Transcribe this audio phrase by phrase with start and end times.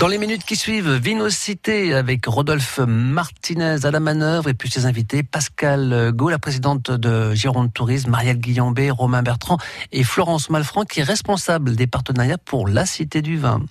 [0.00, 4.86] Dans les minutes qui suivent, Vinocité avec Rodolphe Martinez à la manœuvre et puis ses
[4.86, 9.58] invités Pascal Gau, la présidente de Gironde Tourisme, Marielle Guillambé, Romain Bertrand
[9.92, 13.62] et Florence Malfranc qui est responsable des partenariats pour la Cité du Vin.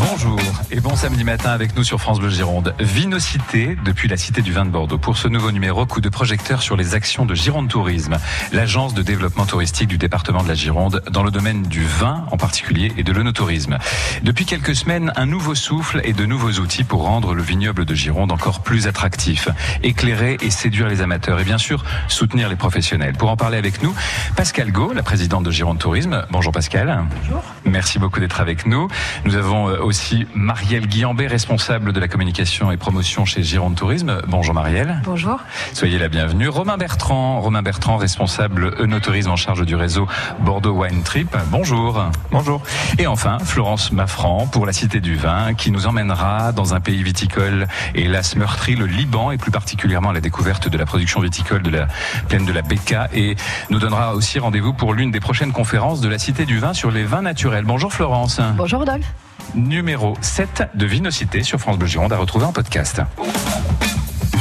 [0.00, 0.40] Bonjour
[0.70, 2.74] et bon samedi matin avec nous sur France Bleu Gironde.
[2.80, 4.96] Vinocité depuis la Cité du Vin de Bordeaux.
[4.96, 8.16] Pour ce nouveau numéro, coup de projecteur sur les actions de Gironde Tourisme,
[8.50, 12.38] l'agence de développement touristique du département de la Gironde dans le domaine du vin en
[12.38, 13.76] particulier et de l'onotourisme.
[14.22, 17.94] Depuis quelques semaines, un nouveau souffle et de nouveaux outils pour rendre le vignoble de
[17.94, 19.50] Gironde encore plus attractif,
[19.82, 23.16] éclairer et séduire les amateurs et bien sûr soutenir les professionnels.
[23.18, 23.94] Pour en parler avec nous,
[24.34, 26.24] Pascal Gau, la présidente de Gironde Tourisme.
[26.30, 27.04] Bonjour Pascal.
[27.22, 27.42] Bonjour.
[27.66, 28.88] Merci beaucoup d'être avec nous.
[29.26, 34.22] Nous avons euh, aussi Marielle Guillambé, responsable de la communication et promotion chez Gironde Tourisme.
[34.28, 35.02] Bonjour Marielle.
[35.04, 35.40] Bonjour.
[35.72, 36.46] Soyez la bienvenue.
[36.46, 40.06] Romain Bertrand, Romain Bertrand, responsable Eunotourisme en charge du réseau
[40.42, 41.36] Bordeaux Wine Trip.
[41.48, 42.04] Bonjour.
[42.30, 42.62] Bonjour.
[42.98, 47.02] Et enfin, Florence Maffran pour la Cité du Vin, qui nous emmènera dans un pays
[47.02, 47.66] viticole,
[47.96, 51.70] hélas meurtri, le Liban, et plus particulièrement à la découverte de la production viticole de
[51.70, 51.88] la
[52.28, 53.34] plaine de la Becca, et
[53.70, 56.92] nous donnera aussi rendez-vous pour l'une des prochaines conférences de la Cité du Vin sur
[56.92, 57.64] les vins naturels.
[57.64, 58.40] Bonjour Florence.
[58.56, 59.12] Bonjour Rodolphe.
[59.54, 63.00] Numéro 7 de Vinocité sur France Bleu Gironde à retrouver en podcast.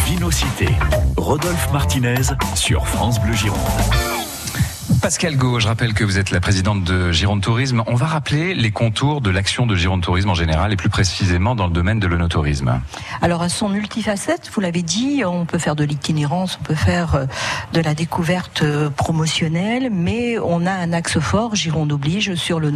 [0.05, 0.69] Vinocité,
[1.17, 3.59] Rodolphe Martinez sur France Bleu Gironde.
[5.02, 7.83] Pascal Gau, je rappelle que vous êtes la présidente de Gironde Tourisme.
[7.88, 11.56] On va rappeler les contours de l'action de Gironde Tourisme en général et plus précisément
[11.56, 12.81] dans le domaine de l'onotourisme.
[13.22, 17.16] Alors, elles sont multifacettes, vous l'avez dit, on peut faire de l'itinérance, on peut faire
[17.16, 17.25] euh,
[17.72, 22.69] de la découverte euh, promotionnelle, mais on a un axe fort, Gironde oblige, sur le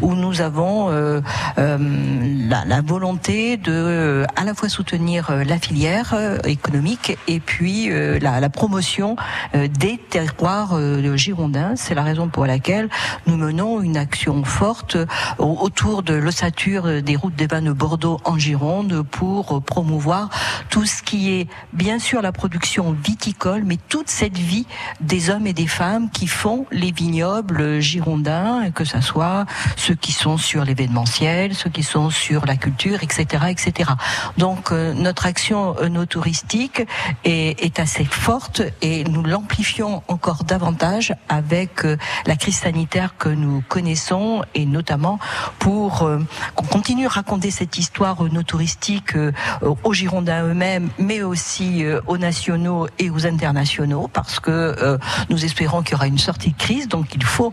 [0.00, 1.20] où nous avons euh,
[1.56, 6.14] la, volonté de à la fois soutenir la filière
[6.46, 9.16] économique et puis la, promotion
[9.54, 10.78] des terroirs
[11.16, 11.74] girondins.
[11.76, 12.88] C'est la raison pour laquelle
[13.26, 14.96] nous menons une action forte
[15.38, 20.28] autour de l'ossature des routes des vins de Bordeaux en Gironde pour promouvoir
[20.70, 24.66] tout ce qui est bien sûr la production viticole, mais toute cette vie
[25.00, 29.46] des hommes et des femmes qui font les vignobles girondins, que ce soit
[29.76, 33.90] ceux qui sont sur l'événementiel, ceux qui sont sur la culture, etc., etc.
[34.38, 36.82] Donc euh, notre action no touristique
[37.24, 41.96] est assez forte et nous l'amplifions encore davantage avec euh,
[42.26, 45.18] la crise sanitaire que nous connaissons et notamment
[45.58, 46.18] pour euh,
[46.54, 49.16] qu'on continue à raconter cette histoire no touristique
[49.62, 54.98] aux Girondins eux-mêmes, mais aussi aux nationaux et aux internationaux, parce que
[55.28, 57.52] nous espérons qu'il y aura une sortie de crise, donc il faut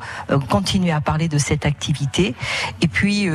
[0.50, 2.36] continuer à parler de cette activité.
[2.82, 3.28] Et puis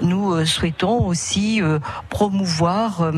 [0.00, 1.60] nous souhaitons aussi
[2.08, 3.10] promouvoir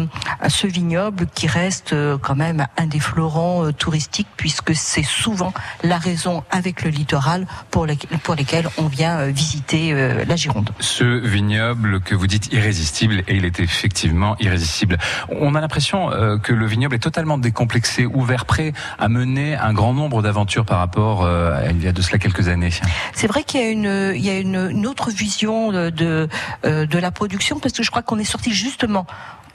[0.49, 5.53] ce vignoble qui reste quand même un des fleurons touristiques, puisque c'est souvent
[5.83, 9.95] la raison avec le littoral pour, les, pour lesquels on vient visiter
[10.27, 10.71] la Gironde.
[10.81, 14.99] Ce vignoble que vous dites irrésistible, et il est effectivement irrésistible.
[15.29, 16.11] On a l'impression
[16.43, 20.79] que le vignoble est totalement décomplexé, ouvert, prêt à mener un grand nombre d'aventures par
[20.79, 22.71] rapport à il y a de cela quelques années.
[23.15, 26.29] C'est vrai qu'il y a une, il y a une, une autre vision de, de,
[26.65, 29.07] de la production, parce que je crois qu'on est sorti justement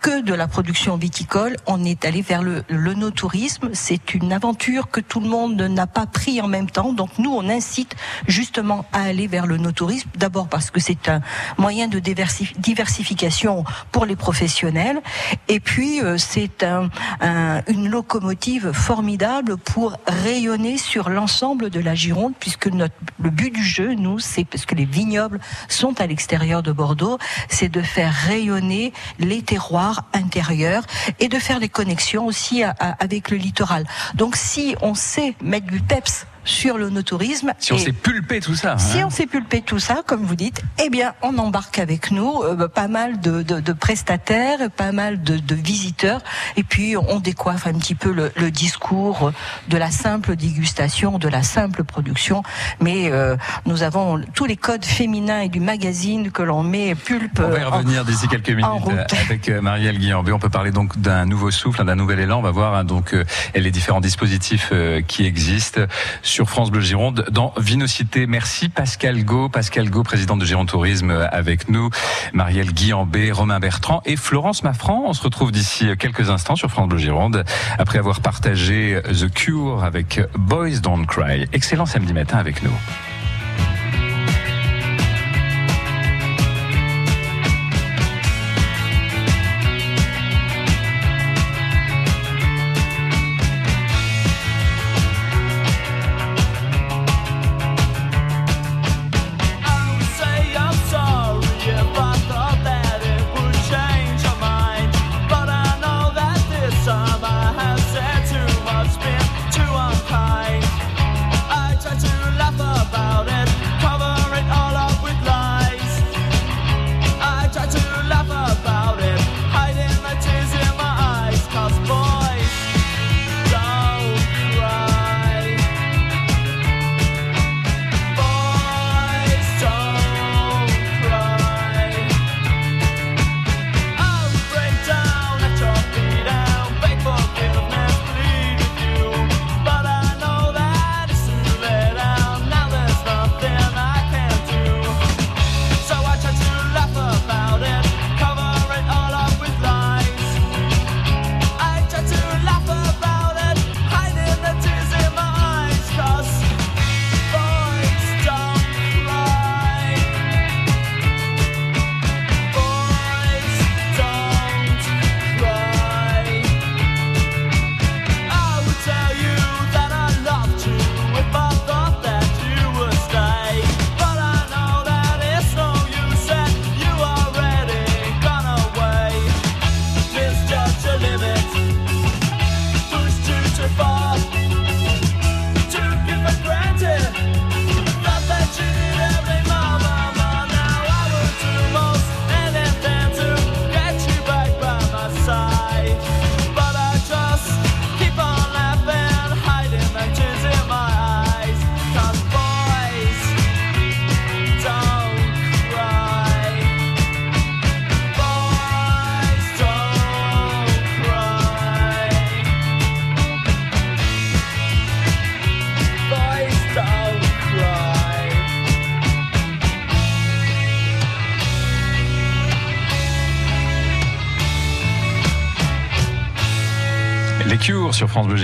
[0.01, 3.69] que de la production viticole, on est allé vers le, le no-tourisme.
[3.73, 6.93] C'est une aventure que tout le monde n'a pas pris en même temps.
[6.93, 7.95] Donc nous, on incite
[8.27, 10.09] justement à aller vers le no-tourisme.
[10.15, 11.21] D'abord parce que c'est un
[11.57, 15.01] moyen de diversification pour les professionnels.
[15.47, 16.89] Et puis, euh, c'est un,
[17.21, 23.53] un, une locomotive formidable pour rayonner sur l'ensemble de la Gironde, puisque notre, le but
[23.53, 27.17] du jeu, nous, c'est parce que les vignobles sont à l'extérieur de Bordeaux,
[27.49, 30.83] c'est de faire rayonner les terroirs intérieur
[31.19, 33.85] et de faire les connexions aussi à, à, avec le littoral.
[34.15, 37.53] Donc si on sait mettre du peps sur le no-tourisme.
[37.59, 38.77] Si on sait pulper tout ça.
[38.77, 39.07] Si hein.
[39.07, 42.67] on sait pulper tout ça, comme vous dites, eh bien, on embarque avec nous euh,
[42.67, 46.21] pas mal de, de, de, prestataires, pas mal de, de, visiteurs,
[46.55, 49.31] et puis on décoiffe un petit peu le, le, discours
[49.67, 52.43] de la simple dégustation, de la simple production.
[52.79, 53.35] Mais euh,
[53.65, 57.41] nous avons tous les codes féminins et du magazine que l'on met pulpe.
[57.43, 60.31] On va y revenir d'ici quelques minutes avec euh, Marielle Guillambé.
[60.31, 62.39] On peut parler donc d'un nouveau souffle, d'un nouvel élan.
[62.39, 63.15] On va voir hein, donc
[63.53, 64.71] les différents dispositifs
[65.07, 65.81] qui existent
[66.21, 68.27] sur France Bleu Gironde dans Vinocité.
[68.27, 71.89] Merci Pascal Go, Pascal Go, président de Gironde Tourisme avec nous,
[72.33, 75.03] Marielle Guillambé, Romain Bertrand et Florence Maffran.
[75.07, 77.43] On se retrouve d'ici quelques instants sur France Bleu Gironde
[77.77, 81.47] après avoir partagé The Cure avec Boys Don't Cry.
[81.53, 82.73] Excellent samedi matin avec nous.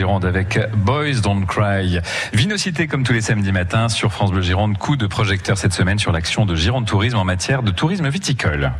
[0.03, 1.99] Avec Boys Don't Cry.
[2.33, 4.77] Vinocité comme tous les samedis matins sur France Bleu Gironde.
[4.77, 8.73] Coup de projecteur cette semaine sur l'action de Gironde Tourisme en matière de tourisme viticole.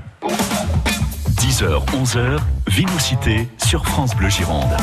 [1.37, 4.75] 10h, 11h, Vinocité sur France Bleu Gironde.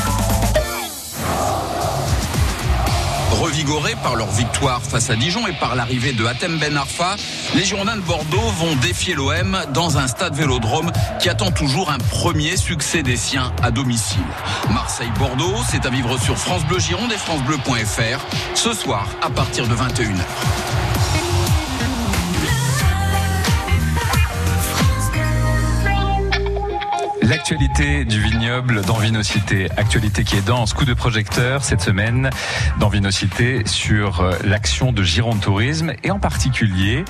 [4.03, 7.15] Par leur victoire face à Dijon et par l'arrivée de Hatem Ben Arfa,
[7.55, 10.91] les Girondins de Bordeaux vont défier l'OM dans un stade vélodrome
[11.21, 14.19] qui attend toujours un premier succès des siens à domicile.
[14.71, 18.19] Marseille-Bordeaux, c'est à vivre sur France Bleu Gironde et francebleu.fr
[18.55, 20.80] ce soir à partir de 21h.
[27.41, 29.67] L'actualité du vignoble dans Vinocité.
[29.75, 30.75] Actualité qui est dense.
[30.75, 32.29] Coup de projecteur cette semaine
[32.79, 37.03] dans Vinocité sur euh, l'action de Gironde Tourisme et en particulier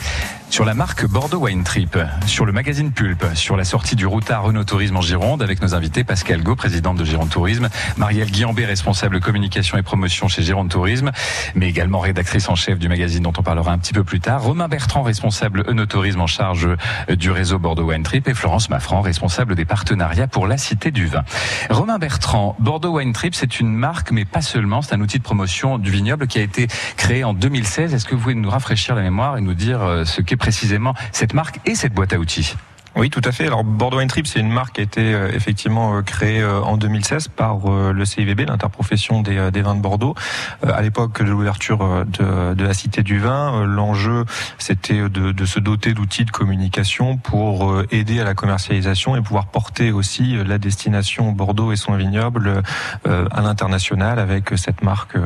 [0.51, 4.43] sur la marque Bordeaux Wine Trip, sur le magazine Pulp, sur la sortie du routard
[4.43, 8.65] Renault Tourisme en Gironde avec nos invités Pascal Go, présidente de Gironde Tourisme, Marielle Guillambé,
[8.65, 11.11] responsable communication et promotion chez Gironde Tourisme,
[11.55, 14.43] mais également rédactrice en chef du magazine dont on parlera un petit peu plus tard,
[14.43, 16.67] Romain Bertrand, responsable Renault Tourisme en charge
[17.07, 21.07] du réseau Bordeaux Wine Trip et Florence Maffran, responsable des partenariats pour la Cité du
[21.07, 21.23] Vin.
[21.69, 25.23] Romain Bertrand, Bordeaux Wine Trip, c'est une marque, mais pas seulement, c'est un outil de
[25.23, 27.93] promotion du vignoble qui a été créé en 2016.
[27.93, 30.95] Est-ce que vous pouvez nous rafraîchir la mémoire et nous dire euh, ce qu'est précisément
[31.11, 32.55] cette marque et cette boîte à outils
[32.97, 33.47] oui, tout à fait.
[33.47, 36.75] Alors Bordeaux Trip, c'est une marque qui a été euh, effectivement euh, créée euh, en
[36.75, 40.15] 2016 par le CIVB, l'interprofession des, vins de Bordeaux.
[40.63, 44.25] à l'époque de l'ouverture de, la Cité du Vin, l'enjeu
[44.57, 49.91] c'était de, se doter d'outils de communication pour aider à la commercialisation et pouvoir porter
[49.91, 52.63] aussi la destination Bordeaux et son vignoble
[53.05, 55.17] à l'international avec cette marque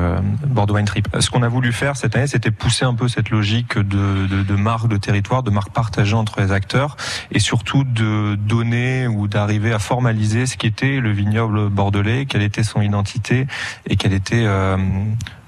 [0.46, 1.08] Bordeaux Trip.
[1.20, 4.42] Ce qu'on a voulu faire cette année, c'était pousser un peu cette logique de, de,
[4.42, 6.96] de marque de territoire, de marque partagée entre les acteurs
[7.30, 12.26] et sur surtout de donner ou d'arriver à formaliser ce qui était le vignoble bordelais,
[12.26, 13.46] quelle était son identité
[13.88, 14.76] et quelle était euh,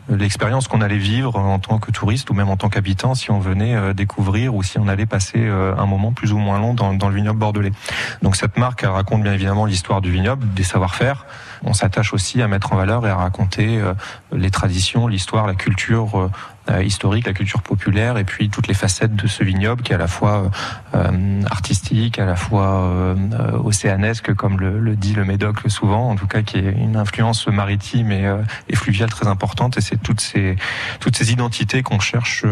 [0.09, 3.41] l'expérience qu'on allait vivre en tant que touriste ou même en tant qu'habitant si on
[3.41, 6.73] venait euh, découvrir ou si on allait passer euh, un moment plus ou moins long
[6.73, 7.73] dans, le vignoble bordelais.
[8.23, 11.27] Donc cette marque, elle raconte bien évidemment l'histoire du vignoble, des savoir-faire.
[11.63, 13.83] On s'attache aussi à mettre en valeur et à raconter
[14.33, 16.31] les traditions, l'histoire, la culture
[16.83, 19.99] historique, la culture populaire, et puis toutes les facettes de ce vignoble qui est à
[19.99, 20.51] la fois
[20.95, 23.15] euh, artistique, à la fois euh,
[23.65, 28.13] océanesque, comme le, dit le Médoc souvent, en tout cas qui est une influence maritime
[28.13, 29.77] et, fluviale très importante.
[29.79, 32.45] Et c'est toutes ces identités qu'on cherche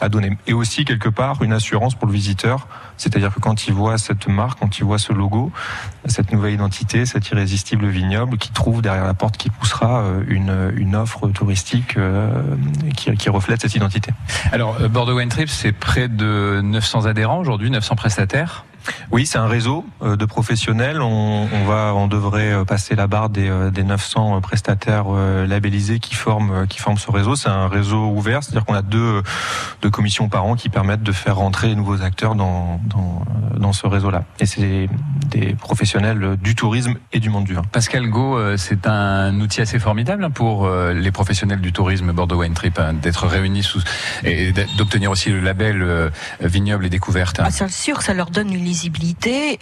[0.00, 0.36] à donner.
[0.46, 4.28] Et aussi quelque part une assurance pour le visiteur, c'est-à-dire que quand il voit cette
[4.28, 5.50] marque, quand il voit ce logo,
[6.06, 11.28] cette nouvelle identité, cet irrésistible vignoble, qui trouve derrière la porte qui poussera une, offre
[11.28, 11.96] touristique
[12.94, 13.61] qui reflète
[14.52, 18.64] Alors, euh, Bordeaux Wine Trip, c'est près de 900 adhérents aujourd'hui, 900 prestataires
[19.10, 21.00] oui, c'est un réseau euh, de professionnels.
[21.00, 25.06] On, on, va, on devrait euh, passer la barre des, euh, des 900 prestataires
[25.46, 27.36] labellisés qui forment, qui forment ce réseau.
[27.36, 29.22] C'est un réseau ouvert, c'est-à-dire qu'on a deux,
[29.82, 33.24] deux commissions par an qui permettent de faire rentrer les nouveaux acteurs dans, dans,
[33.56, 34.24] dans ce réseau-là.
[34.40, 34.88] Et c'est
[35.28, 37.62] des professionnels du tourisme et du monde du vin.
[37.70, 42.78] Pascal Go, c'est un outil assez formidable pour les professionnels du tourisme Bordeaux Wine Trip
[42.78, 43.80] hein, d'être réunis sous,
[44.24, 46.10] et d'obtenir aussi le label
[46.40, 47.40] vignoble et découverte.
[47.40, 47.44] Hein.
[47.46, 48.66] Ah, c'est sûr, ça leur donne une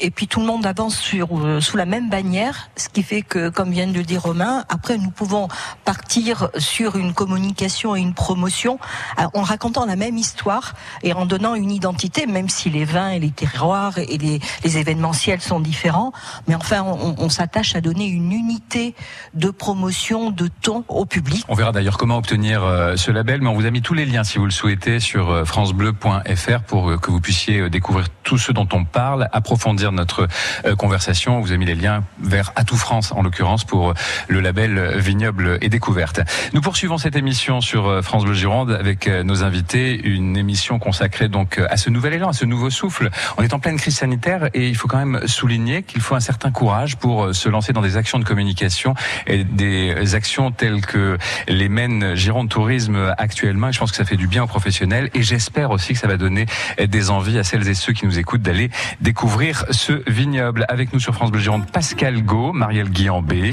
[0.00, 3.22] et puis tout le monde avance sur, euh, sous la même bannière, ce qui fait
[3.22, 5.48] que, comme vient de le dire Romain, après nous pouvons
[5.84, 8.78] partir sur une communication et une promotion
[9.18, 13.10] euh, en racontant la même histoire et en donnant une identité, même si les vins
[13.10, 16.12] et les terroirs et les, les événementiels sont différents,
[16.46, 18.94] mais enfin on, on s'attache à donner une unité
[19.34, 21.44] de promotion, de ton au public.
[21.48, 24.06] On verra d'ailleurs comment obtenir euh, ce label, mais on vous a mis tous les
[24.06, 28.68] liens si vous le souhaitez sur francebleu.fr pour que vous puissiez découvrir tout ce dont
[28.72, 28.99] on parle
[29.32, 30.28] approfondir notre
[30.64, 31.38] euh, conversation.
[31.38, 33.94] On vous a mis les liens vers Atout France, en l'occurrence, pour euh,
[34.28, 36.20] le label Vignoble et Découverte.
[36.52, 41.28] Nous poursuivons cette émission sur euh, France Bleu Gironde avec nos invités, une émission consacrée
[41.28, 43.10] donc à ce nouvel élan, à ce nouveau souffle.
[43.38, 46.20] On est en pleine crise sanitaire et il faut quand même souligner qu'il faut un
[46.20, 48.94] certain courage pour se lancer dans des actions de communication
[49.26, 53.72] et des actions telles que les mène Gironde Tourisme actuellement.
[53.72, 56.16] Je pense que ça fait du bien aux professionnels et j'espère aussi que ça va
[56.16, 56.46] donner
[56.78, 60.64] des envies à celles et ceux qui nous écoutent d'aller découvrir ce vignoble.
[60.68, 63.52] Avec nous sur France Bleu Gironde, Pascal Gau, Marielle Guillambé,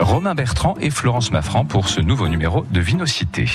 [0.00, 3.46] Romain Bertrand et Florence Maffran pour ce nouveau numéro de Vinocité.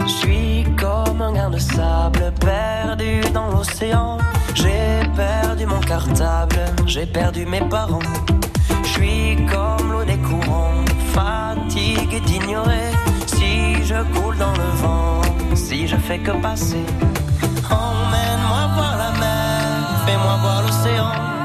[0.00, 4.18] Je suis comme un grain de sable perdu dans l'océan.
[4.54, 7.98] J'ai perdu mon cartable, j'ai perdu mes parents.
[8.82, 12.90] Je suis comme l'eau des courants, fatigué d'ignorer.
[13.26, 15.22] Si je coule dans le vent,
[15.54, 16.84] si je fais que passer.
[17.70, 18.91] Emmène-moi voir
[20.06, 21.41] fais-moi voir l'océan.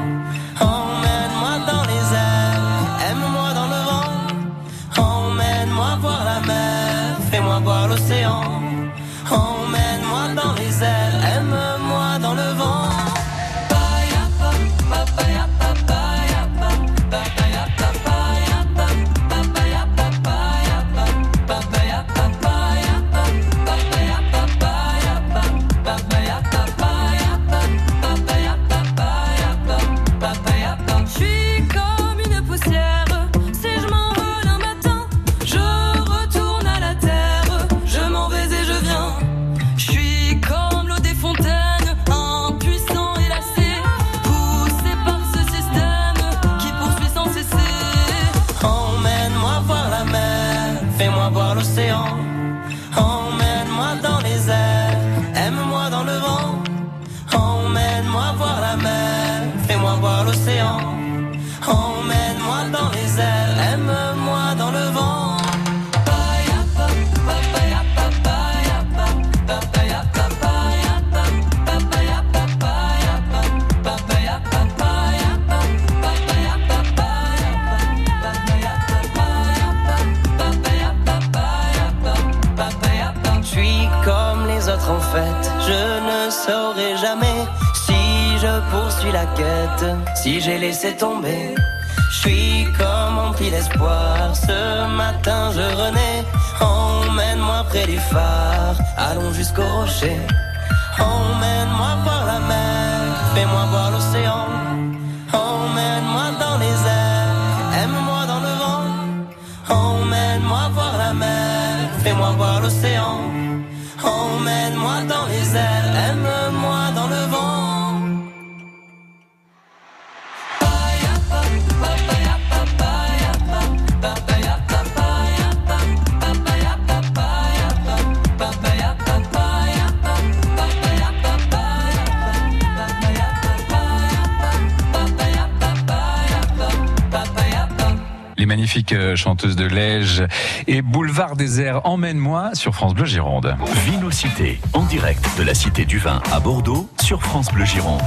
[138.68, 140.24] Les magnifiques euh, chanteuses de Lège
[140.66, 143.56] et Boulevard des Airs, emmène-moi sur France Bleu Gironde.
[143.86, 148.02] Vinocité, en direct de la Cité du Vin à Bordeaux sur France Bleu Gironde.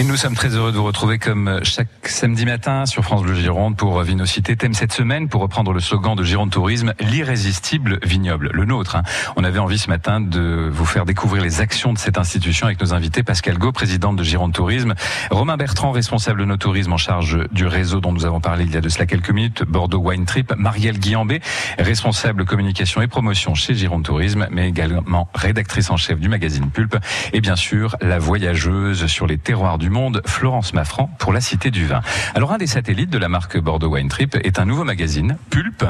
[0.00, 3.34] Et nous sommes très heureux de vous retrouver comme chaque samedi matin sur France Bleu
[3.34, 4.56] Gironde pour Vinocité.
[4.56, 8.96] Thème cette semaine, pour reprendre le slogan de Gironde Tourisme, l'irrésistible vignoble, le nôtre.
[8.96, 9.02] hein.
[9.36, 12.80] On avait envie ce matin de vous faire découvrir les actions de cette institution avec
[12.80, 14.94] nos invités Pascal Gau, présidente de Gironde Tourisme,
[15.30, 18.72] Romain Bertrand, responsable de nos tourismes en charge du réseau dont nous avons parlé il
[18.72, 21.42] y a de cela quelques minutes, Bordeaux Wine Trip, Marielle Guillambé,
[21.78, 26.96] responsable communication et promotion chez Gironde Tourisme, mais également rédactrice en chef du magazine Pulpe,
[27.34, 31.70] et bien sûr la voyageuse sur les terroirs du monde, Florence Maffran, pour la Cité
[31.70, 32.00] du Vin.
[32.34, 35.84] Alors un des satellites de la marque Bordeaux Wine Trip est un nouveau magazine, Pulpe,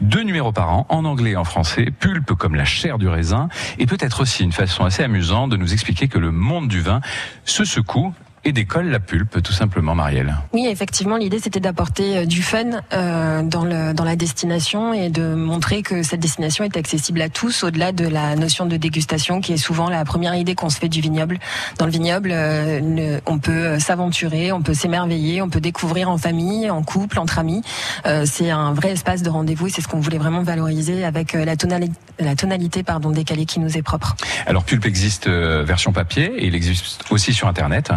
[0.00, 3.48] deux numéros par an, en anglais et en français, Pulpe comme la chair du raisin,
[3.78, 7.00] et peut-être aussi une façon assez amusante de nous expliquer que le monde du vin
[7.44, 8.12] se secoue
[8.44, 10.34] et décolle la pulpe, tout simplement, Marielle.
[10.52, 15.08] Oui, effectivement, l'idée c'était d'apporter euh, du fun euh, dans, le, dans la destination et
[15.10, 19.40] de montrer que cette destination est accessible à tous, au-delà de la notion de dégustation
[19.40, 21.38] qui est souvent la première idée qu'on se fait du vignoble.
[21.78, 26.10] Dans le vignoble, euh, le- on peut euh, s'aventurer, on peut s'émerveiller, on peut découvrir
[26.10, 27.62] en famille, en couple, entre amis.
[28.06, 31.34] Euh, c'est un vrai espace de rendez-vous et c'est ce qu'on voulait vraiment valoriser avec
[31.34, 34.14] euh, la, tonali- la tonalité pardon, décalée qui nous est propre.
[34.46, 37.90] Alors, Pulpe existe version papier et il existe aussi sur Internet.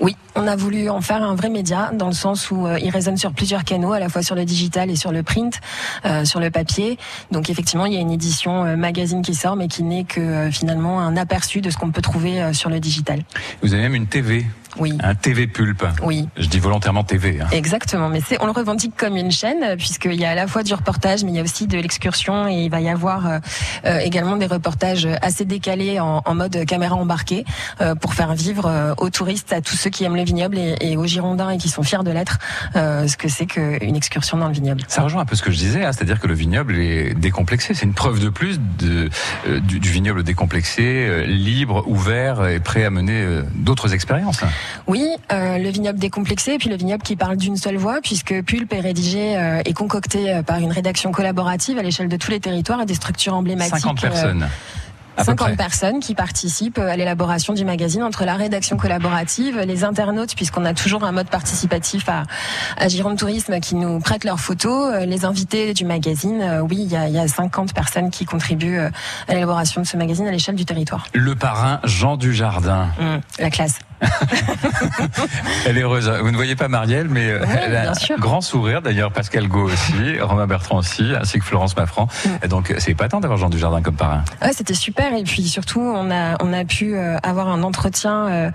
[0.00, 2.90] Oui, on a voulu en faire un vrai média dans le sens où euh, il
[2.90, 5.60] résonne sur plusieurs canaux, à la fois sur le digital et sur le print,
[6.04, 6.98] euh, sur le papier.
[7.30, 10.50] Donc effectivement, il y a une édition euh, magazine qui sort, mais qui n'est que
[10.50, 13.24] finalement un aperçu de ce qu'on peut trouver sur le digital.
[13.62, 14.46] Vous avez même une TV,
[14.78, 14.96] Oui.
[15.02, 15.84] un TV Pulpe.
[16.02, 17.40] Oui, Je dis volontairement TV.
[17.40, 17.46] hein.
[17.52, 18.08] exactement.
[18.08, 20.62] Mais c'est, on le revendique comme une chaîne, euh, puisqu'il y a à la fois
[20.62, 23.38] du reportage, mais il y a aussi de l'excursion, et il va y avoir euh,
[23.86, 27.44] euh, également des reportages assez décalés en, en mode caméra embarquée,
[27.80, 30.96] euh, pour faire vivre aux touristes, à tous ceux qui aiment le vignoble et, et
[30.96, 32.38] aux Girondins et qui sont fiers de l'être,
[32.76, 34.82] euh, ce que c'est qu'une excursion dans le vignoble.
[34.88, 37.74] Ça rejoint un peu ce que je disais, hein, c'est-à-dire que le vignoble est décomplexé.
[37.74, 39.10] C'est une preuve de plus de,
[39.60, 44.40] du, du vignoble décomplexé, libre, ouvert et prêt à mener d'autres expériences.
[44.86, 48.42] Oui, euh, le vignoble décomplexé et puis le vignoble qui parle d'une seule voix puisque
[48.42, 52.30] Pulpe est rédigé euh, et concocté euh, par une rédaction collaborative à l'échelle de tous
[52.30, 53.78] les territoires et des structures emblématiques.
[53.78, 54.48] 50 euh, personnes.
[55.16, 55.56] À peu 50 près.
[55.56, 60.74] personnes qui participent à l'élaboration du magazine entre la rédaction collaborative, les internautes, puisqu'on a
[60.74, 62.22] toujours un mode participatif à,
[62.76, 66.60] à Gironde Tourisme qui nous prêtent leurs photos, les invités du magazine.
[66.70, 69.96] Oui, il y a, il y a 50 personnes qui contribuent à l'élaboration de ce
[69.96, 71.08] magazine à l'échelle du territoire.
[71.12, 72.86] Le parrain Jean Dujardin.
[73.00, 73.80] Hum, la classe.
[75.66, 76.10] Elle est heureuse.
[76.22, 78.82] Vous ne voyez pas Marielle, mais euh, elle a un grand sourire.
[78.82, 82.08] D'ailleurs, Pascal Gau aussi, Romain Bertrand aussi, ainsi que Florence Maffran.
[82.24, 82.28] Mm.
[82.44, 84.24] Et Donc, c'est épatant d'avoir Jean Dujardin comme parrain.
[84.42, 88.52] Ouais, c'était super et puis surtout on a on a pu euh, avoir un entretien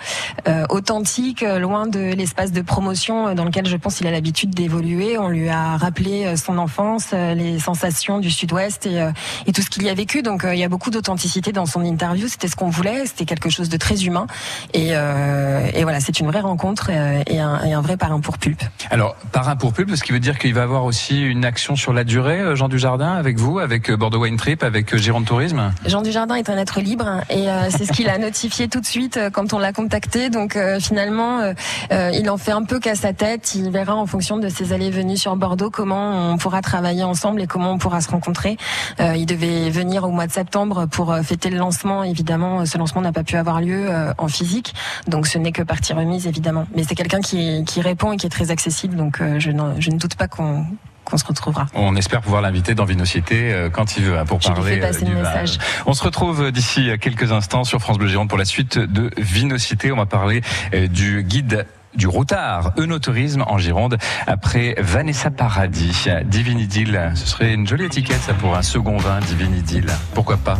[0.47, 5.17] euh, authentique loin de l'espace de promotion dans lequel je pense il a l'habitude d'évoluer.
[5.17, 9.07] On lui a rappelé son enfance, les sensations du Sud-Ouest et,
[9.45, 10.21] et tout ce qu'il y a vécu.
[10.21, 12.27] Donc il y a beaucoup d'authenticité dans son interview.
[12.27, 13.05] C'était ce qu'on voulait.
[13.05, 14.27] C'était quelque chose de très humain
[14.73, 15.32] et, euh,
[15.73, 18.63] et voilà, c'est une vraie rencontre euh, et un, et un vrai parrain pour Pulpe.
[18.91, 21.93] Alors, parrain pour pub, ce qui veut dire qu'il va avoir aussi une action sur
[21.93, 25.25] la durée, euh, Jean Dujardin, avec vous, avec euh, Bordeaux Wine Trip, avec euh, Gironde
[25.25, 25.73] Tourisme?
[25.85, 28.85] Jean Dujardin est un être libre et euh, c'est ce qu'il a notifié tout de
[28.85, 30.29] suite euh, quand on l'a contacté.
[30.29, 31.53] Donc euh, finalement, euh,
[31.91, 33.55] euh, il en fait un peu qu'à sa tête.
[33.55, 37.03] Il verra en fonction de ses allées et venues sur Bordeaux comment on pourra travailler
[37.03, 38.57] ensemble et comment on pourra se rencontrer.
[38.99, 42.03] Euh, il devait venir au mois de septembre pour euh, fêter le lancement.
[42.03, 44.73] Évidemment, ce lancement n'a pas pu avoir lieu euh, en physique,
[45.07, 46.65] donc ce n'est que partie remise évidemment.
[46.75, 49.97] Mais c'est quelqu'un qui, qui répond et qui est très accessible, donc euh, je, ne
[49.97, 50.65] doute pas qu'on
[51.05, 51.65] qu'on se retrouvera.
[51.73, 54.81] On espère pouvoir l'inviter dans Vinocité euh, quand il veut hein, pour Je lui parler
[54.81, 55.57] euh, du le message.
[55.85, 59.91] On se retrouve d'ici quelques instants sur France Bleu Gironde pour la suite de Vinocité.
[59.91, 66.05] On va parler du guide du routard Eunotourisme en Gironde après Vanessa Paradis.
[66.23, 69.87] Divinidil, ce serait une jolie étiquette ça pour un second vin Divinidil.
[70.13, 70.57] Pourquoi pas?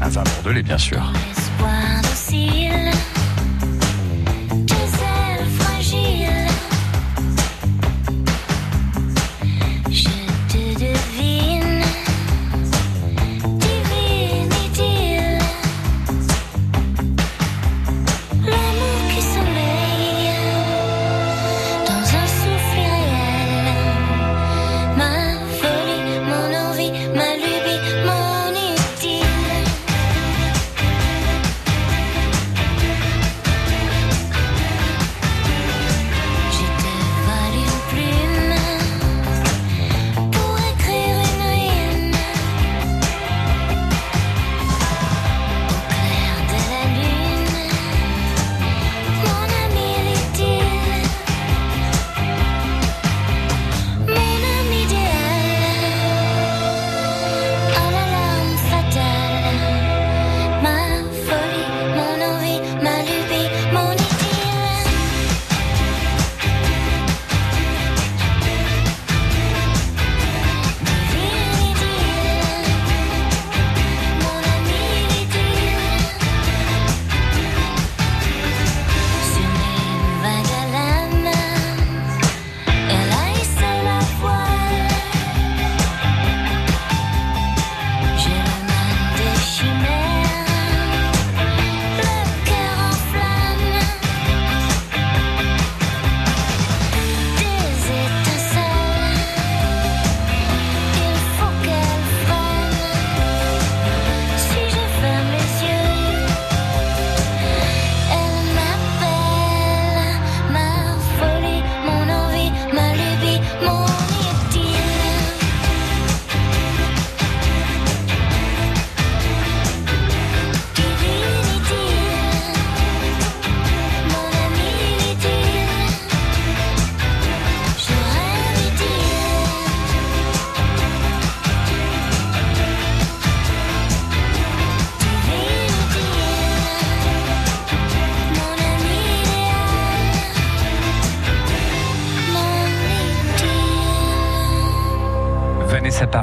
[0.00, 1.12] Un vin bordelais, bien sûr.
[1.30, 2.02] Espoir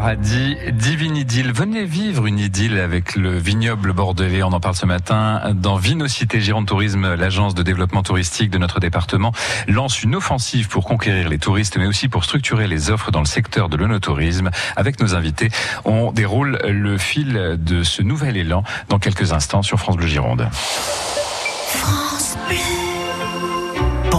[0.10, 1.52] Paradis, Divine Idylle.
[1.54, 4.42] Venez vivre une idylle avec le vignoble bordelais.
[4.42, 7.14] On en parle ce matin dans Vinocité Gironde Tourisme.
[7.14, 9.34] L'agence de développement touristique de notre département
[9.68, 13.28] lance une offensive pour conquérir les touristes, mais aussi pour structurer les offres dans le
[13.28, 14.50] secteur de l'onotourisme.
[14.76, 15.52] Avec nos invités,
[15.86, 20.50] on déroule le fil de ce nouvel élan dans quelques instants sur France Bleu Gironde.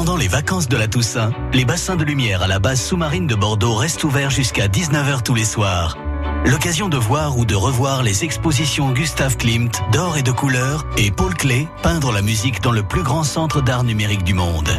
[0.00, 3.34] Pendant les vacances de la Toussaint, les bassins de lumière à la base sous-marine de
[3.34, 5.98] Bordeaux restent ouverts jusqu'à 19h tous les soirs.
[6.46, 11.10] L'occasion de voir ou de revoir les expositions Gustave Klimt, d'or et de couleurs, et
[11.10, 14.70] Paul Klee, peindre la musique dans le plus grand centre d'art numérique du monde.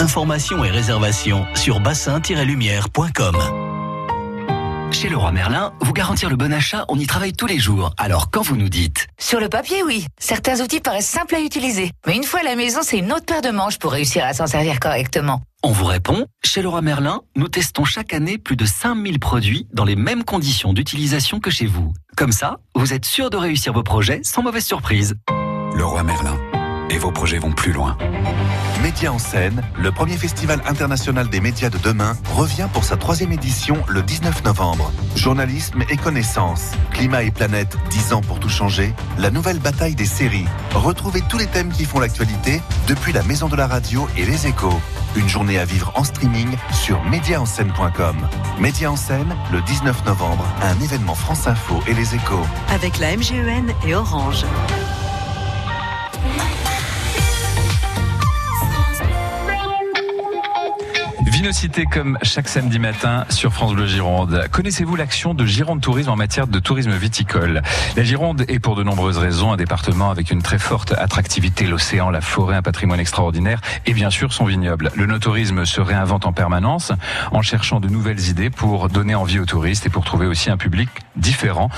[0.00, 3.36] Informations et réservations sur bassin-lumière.com.
[4.90, 7.92] Chez Leroy Merlin, vous garantir le bon achat, on y travaille tous les jours.
[7.98, 10.06] Alors quand vous nous dites Sur le papier, oui.
[10.18, 11.92] Certains outils paraissent simples à utiliser.
[12.06, 14.32] Mais une fois à la maison, c'est une autre paire de manches pour réussir à
[14.32, 15.42] s'en servir correctement.
[15.62, 19.84] On vous répond, chez Leroy Merlin, nous testons chaque année plus de 5000 produits dans
[19.84, 21.92] les mêmes conditions d'utilisation que chez vous.
[22.16, 25.14] Comme ça, vous êtes sûr de réussir vos projets sans mauvaise surprise.
[25.74, 26.38] Leroy Merlin.
[26.90, 27.96] Et vos projets vont plus loin.
[28.82, 33.32] Média en scène, le premier festival international des médias de demain, revient pour sa troisième
[33.32, 34.92] édition le 19 novembre.
[35.16, 40.06] Journalisme et connaissances, climat et planète, 10 ans pour tout changer, la nouvelle bataille des
[40.06, 40.46] séries.
[40.74, 44.46] Retrouvez tous les thèmes qui font l'actualité depuis la maison de la radio et les
[44.46, 44.80] échos.
[45.16, 48.16] Une journée à vivre en streaming sur médiaenscène.com.
[48.58, 52.46] Média en scène, le 19 novembre, un événement France Info et les échos.
[52.70, 54.44] Avec la MGEN et Orange.
[61.38, 64.48] Vinocité comme chaque samedi matin sur France Bleu Gironde.
[64.50, 67.62] Connaissez-vous l'action de Gironde Tourisme en matière de tourisme viticole?
[67.96, 72.10] La Gironde est pour de nombreuses raisons un département avec une très forte attractivité, l'océan,
[72.10, 74.90] la forêt, un patrimoine extraordinaire et bien sûr son vignoble.
[74.96, 76.90] Le no-tourisme se réinvente en permanence
[77.30, 80.56] en cherchant de nouvelles idées pour donner envie aux touristes et pour trouver aussi un
[80.56, 81.70] public différent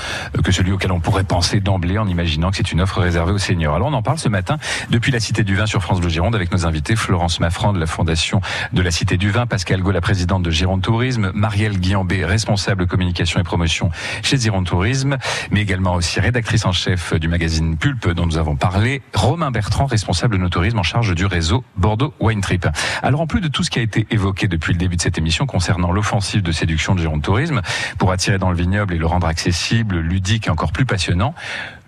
[0.43, 3.37] que celui auquel on pourrait penser d'emblée en imaginant que c'est une offre réservée aux
[3.37, 3.75] seniors.
[3.75, 4.57] Alors on en parle ce matin
[4.89, 7.79] depuis la Cité du Vin sur France Bleu Gironde avec nos invités Florence Maffran de
[7.79, 8.41] la Fondation
[8.73, 12.87] de la Cité du Vin, Pascal Gau, la présidente de Gironde Tourisme, Marielle Guillambé, responsable
[12.87, 13.91] communication et promotion
[14.23, 15.17] chez Gironde Tourisme,
[15.51, 19.87] mais également aussi rédactrice en chef du magazine Pulpe dont nous avons parlé, Romain Bertrand,
[19.87, 22.65] responsable de nos tourisme en charge du réseau Bordeaux Wine Trip.
[23.03, 25.17] Alors en plus de tout ce qui a été évoqué depuis le début de cette
[25.17, 27.59] émission concernant l'offensive de séduction de Gironde Tourisme,
[27.97, 31.35] pour attirer dans le vignoble et le rendre accessible, ludique et encore plus passionnant,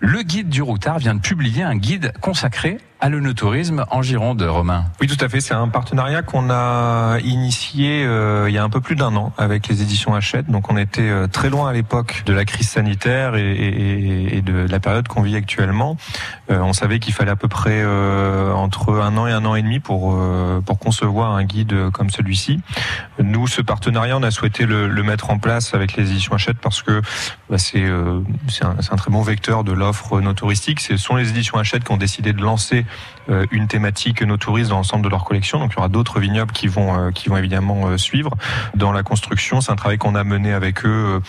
[0.00, 4.86] le guide du routard vient de publier un guide consacré à l'onotourisme en Gironde, Romain.
[4.98, 5.42] Oui, tout à fait.
[5.42, 9.34] C'est un partenariat qu'on a initié euh, il y a un peu plus d'un an
[9.36, 10.50] avec les éditions Hachette.
[10.50, 14.80] Donc on était euh, très loin à l'époque de la crise sanitaire et, de la
[14.80, 15.98] période qu'on vit actuellement.
[16.50, 19.62] Euh, on savait qu'il fallait à peu près entre un an et un an et
[19.62, 20.18] demi pour
[20.64, 22.60] pour concevoir un guide comme celui-ci.
[23.18, 26.82] Nous, ce partenariat, on a souhaité le, mettre en place avec les éditions Hachette parce
[26.82, 27.02] que
[27.50, 27.84] bah, c'est
[28.48, 30.80] c'est un, un, très bon vecteur de l'offre no touristique.
[30.80, 32.86] Ce sont les éditions Hachette qui ont décidé de lancer
[33.28, 35.58] euh, une thématique nos touristes dans l'ensemble de leur collection.
[35.58, 38.30] Donc il y aura d'autres vignobles qui vont euh, qui vont évidemment euh, suivre.
[38.74, 41.20] Dans la construction, c'est un travail qu'on a mené avec eux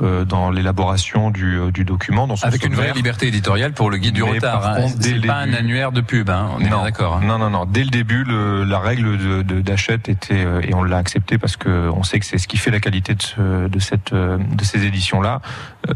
[0.00, 2.26] dans l'élaboration du, du, document.
[2.26, 4.66] Dans Avec une vraie liberté éditoriale pour le guide du retard.
[4.66, 4.86] Hein.
[5.00, 6.50] C'est pas un annuaire de pub, hein.
[6.56, 7.16] on est d'accord.
[7.16, 7.26] Hein.
[7.26, 7.66] Non, non, non.
[7.66, 11.90] Dès le début, le, la règle d'achète de, était, et on l'a accepté parce que
[11.90, 14.84] on sait que c'est ce qui fait la qualité de, ce, de, cette, de ces
[14.84, 15.40] éditions-là,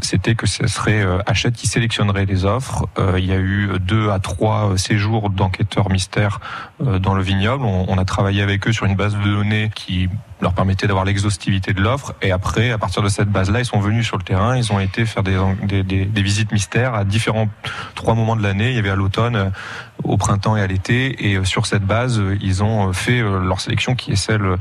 [0.01, 2.87] c'était que ce serait Hachette qui sélectionnerait les offres.
[3.17, 6.39] Il y a eu deux à trois séjours d'enquêteurs mystères
[6.79, 7.65] dans le vignoble.
[7.65, 10.09] On, on a travaillé avec eux sur une base de données qui
[10.41, 12.13] leur permettait d'avoir l'exhaustivité de l'offre.
[12.21, 14.79] Et après, à partir de cette base-là, ils sont venus sur le terrain, ils ont
[14.79, 17.47] été faire des, des, des, visites mystères à différents
[17.95, 18.69] trois moments de l'année.
[18.69, 19.51] Il y avait à l'automne,
[20.03, 21.31] au printemps et à l'été.
[21.31, 24.57] Et sur cette base, ils ont fait leur sélection qui est celle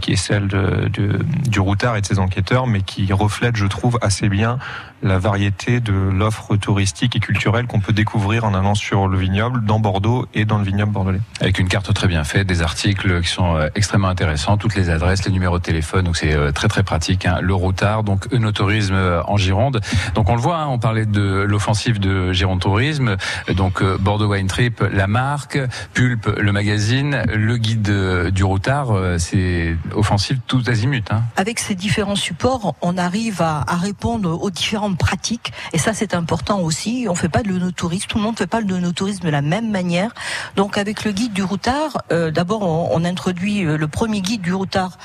[0.00, 3.66] qui est celle de, de, du routard et de ses enquêteurs, mais qui reflète, je
[3.66, 4.58] trouve, assez bien
[5.02, 9.62] la variété de l'offre touristique et culturelle qu'on peut découvrir en allant sur le vignoble,
[9.64, 11.20] dans Bordeaux et dans le vignoble bordelais.
[11.40, 15.26] Avec une carte très bien faite, des articles qui sont extrêmement intéressants, toutes les adresses,
[15.26, 17.26] les numéros de téléphone, donc c'est très très pratique.
[17.26, 17.40] Hein.
[17.42, 19.80] Le routard, donc Eunotourisme en Gironde.
[20.14, 23.16] Donc on le voit, hein, on parlait de l'offensive de Gironde Tourisme,
[23.54, 24.46] donc Bordeaux Wine
[24.92, 25.58] La marque,
[25.92, 31.04] Pulpe, le magazine, le guide du routard, c'est offensive tout azimut.
[31.10, 31.22] Hein.
[31.36, 36.14] Avec ces différents supports, on arrive à, à répondre aux différentes pratiques, et ça c'est
[36.14, 37.06] important aussi.
[37.08, 39.70] On fait pas de l'onotourisme, tout le monde fait pas de l'onotourisme de la même
[39.70, 40.12] manière.
[40.56, 44.54] Donc avec le guide du routard, euh, d'abord on, on, introduit le premier guide du
[44.54, 44.98] routard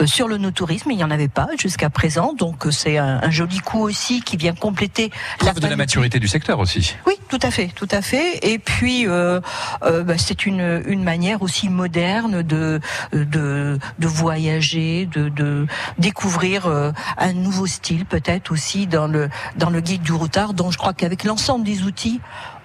[0.00, 0.90] euh, sur l'onotourisme.
[0.90, 4.36] Il n'y en avait pas jusqu'à présent, donc c'est un, un, joli coup aussi qui
[4.36, 6.96] vient compléter Preuve la de la maturité du secteur aussi.
[7.06, 8.38] Oui, tout à fait, tout à fait.
[8.42, 9.40] Et puis euh,
[9.82, 12.80] bah, c'est une, une manière aussi moderne de
[13.12, 15.66] de, de voyager, de, de
[15.98, 20.54] découvrir euh, un nouveau style peut-être aussi dans le dans le guide du routard.
[20.54, 22.20] dont je crois qu'avec l'ensemble des outils,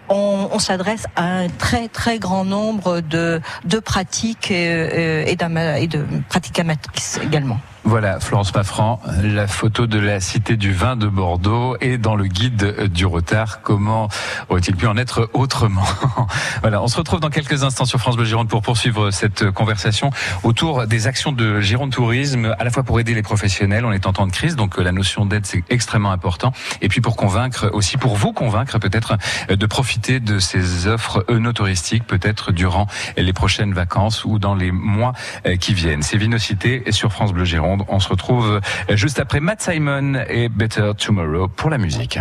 [0.09, 5.87] on, on s'adresse à un très très grand nombre de de pratiques et, et, et
[5.87, 7.59] de pratiques amatrices également.
[7.83, 12.25] Voilà, Florence Paffran, la photo de la cité du vin de Bordeaux et dans le
[12.25, 13.61] guide du retard.
[13.63, 14.07] Comment
[14.49, 15.83] aurait-il pu en être autrement
[16.61, 20.11] Voilà, on se retrouve dans quelques instants sur France Bleu Gironde pour poursuivre cette conversation
[20.43, 24.05] autour des actions de Gironde Tourisme, à la fois pour aider les professionnels, on est
[24.05, 27.71] en temps de crise, donc la notion d'aide c'est extrêmement important, et puis pour convaincre
[27.73, 29.17] aussi, pour vous convaincre peut-être
[29.49, 32.85] de profiter de ces offres œnotouristiques, peut-être durant
[33.17, 35.13] les prochaines vacances ou dans les mois
[35.59, 36.03] qui viennent.
[36.03, 37.70] C'est Vinocité sur France Bleu Gironde.
[37.87, 42.19] On se retrouve juste après Matt Simon et Better Tomorrow pour la musique.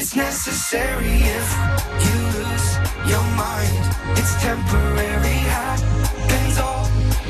[0.00, 1.48] It's necessary if
[2.04, 2.68] you lose
[3.10, 3.84] your mind.
[4.16, 6.84] It's temporary, happens all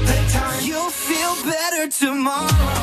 [0.04, 0.62] the time.
[0.62, 2.77] You'll feel better tomorrow.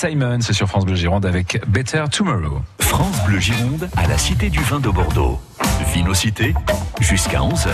[0.00, 2.62] Simon, c'est sur France Bleu Gironde avec Better Tomorrow.
[2.78, 5.38] France Bleu Gironde à la Cité du Vin de Bordeaux.
[5.92, 6.54] Vinocité
[7.02, 7.68] jusqu'à 11h.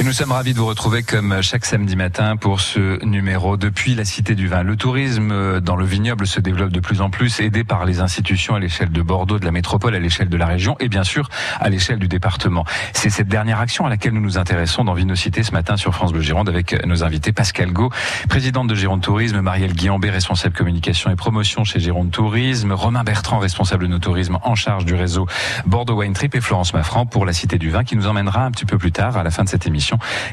[0.00, 3.96] Et nous sommes ravis de vous retrouver comme chaque samedi matin pour ce numéro depuis
[3.96, 4.62] la Cité du Vin.
[4.62, 8.54] Le tourisme dans le vignoble se développe de plus en plus, aidé par les institutions
[8.54, 11.28] à l'échelle de Bordeaux, de la métropole, à l'échelle de la région et bien sûr
[11.58, 12.64] à l'échelle du département.
[12.92, 16.12] C'est cette dernière action à laquelle nous nous intéressons dans Vinocité ce matin sur France
[16.12, 17.90] Bleu Gironde avec nos invités Pascal Gau,
[18.28, 23.40] présidente de Gironde Tourisme, Marielle Guillambé, responsable communication et promotion chez Gironde Tourisme, Romain Bertrand,
[23.40, 25.26] responsable de nos tourismes en charge du réseau
[25.66, 28.52] Bordeaux Wine Trip et Florence Maffran pour la Cité du Vin qui nous emmènera un
[28.52, 29.87] petit peu plus tard à la fin de cette émission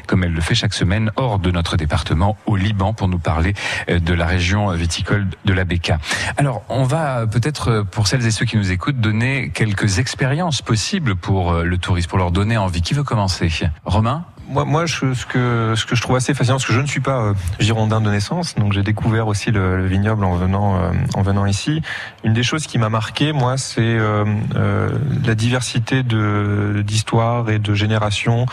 [0.06, 3.54] comme elle le fait chaque semaine, hors de notre département, au Liban, pour nous parler
[3.88, 5.98] euh, de la région viticole de la Béca.
[6.36, 9.98] Alors, on va euh, peut-être, euh, pour celles et ceux qui nous écoutent, donner quelques
[9.98, 12.82] expériences possibles pour le tourisme, pour leur donner envie.
[12.82, 13.48] Qui veut commencer?
[13.84, 14.24] Romain?
[14.48, 16.86] Moi, moi je, ce, que, ce que je trouve assez fascinant, parce que je ne
[16.86, 20.76] suis pas euh, girondin de naissance, donc j'ai découvert aussi le, le vignoble en venant,
[20.76, 21.82] euh, en venant ici.
[22.22, 24.90] Une des choses qui m'a marqué, moi, c'est euh, euh,
[25.24, 28.46] la diversité d'histoires et de générations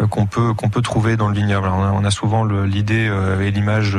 [0.00, 1.68] euh, qu'on peut qu'on peut trouver dans le vignoble.
[1.68, 3.98] On, a, on a souvent l'idée euh, et l'image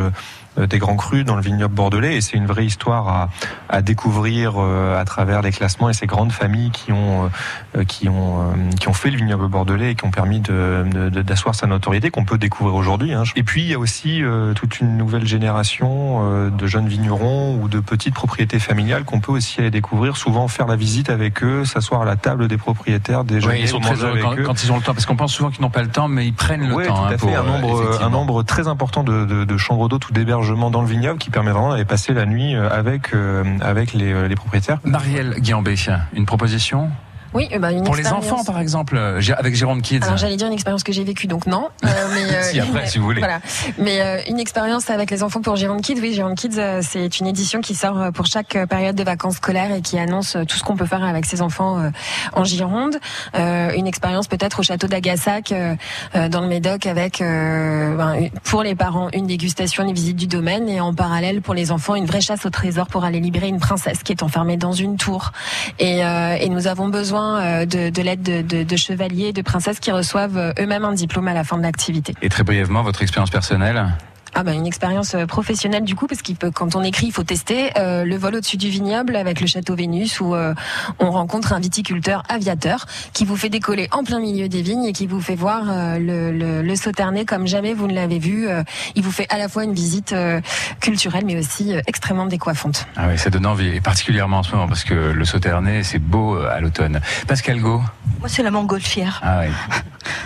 [0.57, 3.29] des grands crus dans le vignoble bordelais et c'est une vraie histoire à,
[3.69, 7.29] à découvrir euh, à travers les classements et ces grandes familles qui ont
[7.75, 10.85] euh, qui ont euh, qui ont fait le vignoble bordelais et qui ont permis de-
[10.91, 13.13] de- de- d'asseoir sa notoriété qu'on peut découvrir aujourd'hui.
[13.13, 13.23] hein.
[13.35, 17.57] Et puis il y a aussi euh, toute une nouvelle génération euh, de jeunes vignerons
[17.59, 21.43] ou de petites propriétés familiales qu'on peut aussi aller découvrir, souvent faire la visite avec
[21.43, 24.63] eux, s'asseoir à la table des propriétaires, des Oui, ils sont très heureux quand, quand
[24.63, 26.33] ils ont le temps, parce qu'on pense souvent qu'ils n'ont pas le temps, mais ils
[26.33, 26.95] prennent le oui, temps.
[26.95, 27.35] tout hein, à pour, fait.
[27.35, 28.09] Un euh, nombre, un effectivement.
[28.11, 31.51] nombre très important de, de, de chambres d'hôtes ou d'hébergements dans le vignoble qui permet
[31.51, 34.79] vraiment d'aller passer la nuit euh, avec, euh, avec les, euh, les propriétaires.
[34.83, 35.75] Marielle Guillambé,
[36.13, 36.89] une proposition?
[37.33, 38.31] Oui, euh, bah, une Pour les expérience.
[38.31, 39.99] enfants, par exemple, euh, avec Jérôme Kids.
[40.03, 41.69] Alors j'allais dire une expérience que j'ai vécue, donc non.
[41.83, 43.19] Euh, mais, Si, après, si vous voulez.
[43.19, 43.39] Voilà.
[43.77, 45.99] Mais euh, une expérience avec les enfants pour Gironde Kids.
[46.01, 49.03] Oui, Gironde Kids, euh, c'est une édition qui sort euh, pour chaque euh, période de
[49.03, 51.89] vacances scolaires et qui annonce euh, tout ce qu'on peut faire avec ses enfants euh,
[52.33, 52.97] en Gironde.
[53.35, 55.75] Euh, une expérience peut-être au château d'Agassac, euh,
[56.15, 60.27] euh, dans le Médoc, avec euh, ben, pour les parents une dégustation, une visite du
[60.27, 63.47] domaine et en parallèle pour les enfants une vraie chasse au trésor pour aller libérer
[63.47, 65.31] une princesse qui est enfermée dans une tour.
[65.79, 69.79] Et, euh, et nous avons besoin euh, de, de l'aide de, de, chevaliers, de princesses
[69.79, 72.13] qui reçoivent euh, eux-mêmes un diplôme à la fin de l'activité.
[72.21, 73.85] Et très brièvement, votre expérience personnelle?
[74.35, 77.11] Ah bah une expérience euh, professionnelle du coup parce qu'il peut quand on écrit il
[77.11, 80.53] faut tester euh, le vol au-dessus du vignoble avec le château Vénus où euh,
[80.99, 84.93] on rencontre un viticulteur aviateur qui vous fait décoller en plein milieu des vignes et
[84.93, 88.47] qui vous fait voir euh, le, le, le Sauternay comme jamais vous ne l'avez vu.
[88.47, 88.63] Euh,
[88.95, 90.41] il vous fait à la fois une visite euh,
[90.79, 92.87] culturelle mais aussi euh, extrêmement décoiffante.
[92.95, 95.99] Ah oui, ça donne envie, et particulièrement en ce moment, parce que le Sauternay, c'est
[95.99, 97.01] beau euh, à l'automne.
[97.27, 97.81] Pascal Go
[98.19, 99.21] Moi, c'est la montgolfière.
[99.23, 99.51] Ah oui.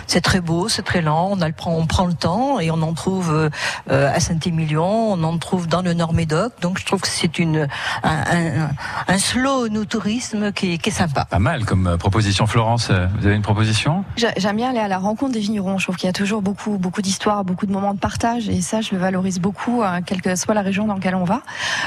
[0.08, 2.70] C'est très beau, c'est très lent, on, a le, prend- on prend le temps et
[2.70, 3.50] on en trouve
[3.98, 6.52] euh, à Saint-Émilion, on en trouve dans le Nord-Médoc.
[6.62, 7.68] Donc je trouve que c'est une
[8.02, 8.68] un, un,
[9.08, 11.24] un slow no tourisme qui, est- qui est sympa.
[11.24, 12.46] Pas mal comme euh, proposition.
[12.46, 14.04] Florence, euh, vous avez une proposition?
[14.16, 15.78] J'a- J'aime bien aller à la rencontre des vignerons.
[15.78, 18.60] Je trouve qu'il y a toujours beaucoup, beaucoup d'histoires, beaucoup de moments de partage, et
[18.60, 21.42] ça, je le valorise beaucoup, quelle que soit la région dans laquelle on va.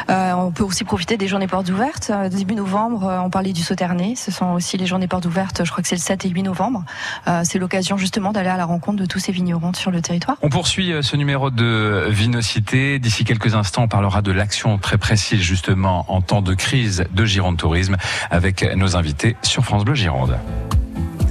[0.10, 2.12] Euh, on peut aussi profiter des journées portes ouvertes.
[2.32, 4.15] Début novembre, on parlait du Sauternay.
[4.15, 5.63] Ce sont aussi les journées portes ouvertes.
[5.63, 6.84] Je crois que c'est le 7 et 8 novembre.
[7.28, 10.38] Euh, c'est l'occasion justement d'aller à la rencontre de tous ces vignerons sur le territoire.
[10.41, 13.00] On poursuit ce numéro de Vinocité.
[13.00, 17.26] D'ici quelques instants, on parlera de l'action très précise justement en temps de crise de
[17.26, 17.98] Gironde Tourisme
[18.30, 20.38] avec nos invités sur France Bleu Gironde.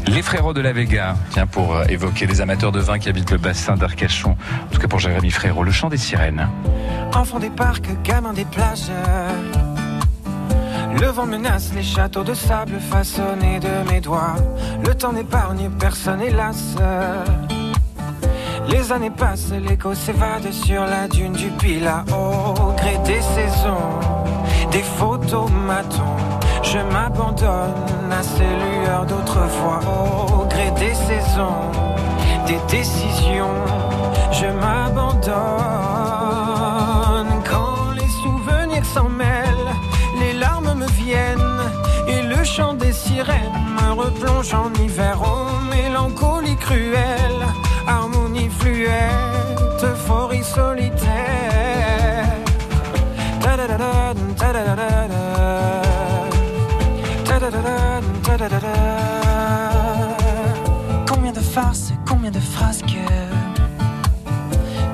[0.07, 3.31] Les frérots de la Vega, tiens, pour euh, évoquer les amateurs de vin qui habitent
[3.31, 4.31] le bassin d'Arcachon.
[4.33, 6.49] En tout cas pour Jérémy Frérot, le chant des sirènes.
[7.15, 8.91] Enfant des parcs, gamin des plages.
[11.01, 14.35] Le vent menace les châteaux de sable façonnés de mes doigts.
[14.85, 16.75] Le temps n'épargne personne, hélas.
[18.71, 22.05] Les années passent, l'écho s'évade sur la dune du Pila.
[22.13, 24.01] Au gré des saisons,
[24.73, 26.17] des photomatons,
[26.63, 29.81] je m'abandonne à ces lueurs d'autrefois.
[29.87, 31.71] Au gré des saisons,
[32.47, 33.55] des décisions
[34.33, 35.35] je m'abandonne
[37.51, 39.75] quand les souvenirs s'en mêlent,
[40.19, 41.39] les larmes me viennent
[42.09, 47.45] et le chant des sirènes me replonge en hiver en mélancolie cruelle,
[48.81, 51.11] fluette, euphorie solitaire.
[61.07, 62.97] Combien de farces, combien de frasques?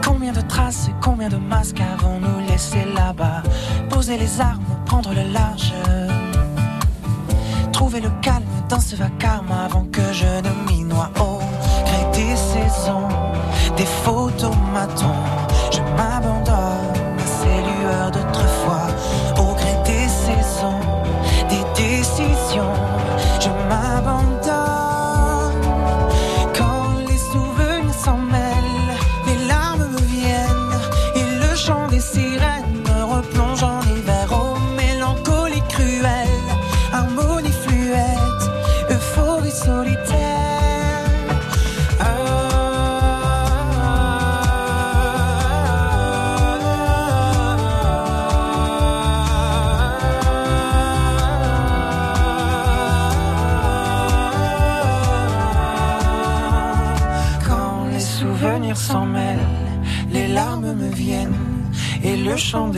[0.04, 3.42] Combien de traces, combien de masques avons-nous laissé là-bas?
[3.88, 5.72] Poser les armes, prendre le large.
[7.72, 11.10] Trouver le calme dans ce vacarme avant que je ne m'y noie.
[11.20, 11.38] Au
[11.84, 13.08] gré des saisons,
[13.76, 15.22] des photomatons
[15.70, 18.25] Je m'abandonne à ces lueurs d'autrefois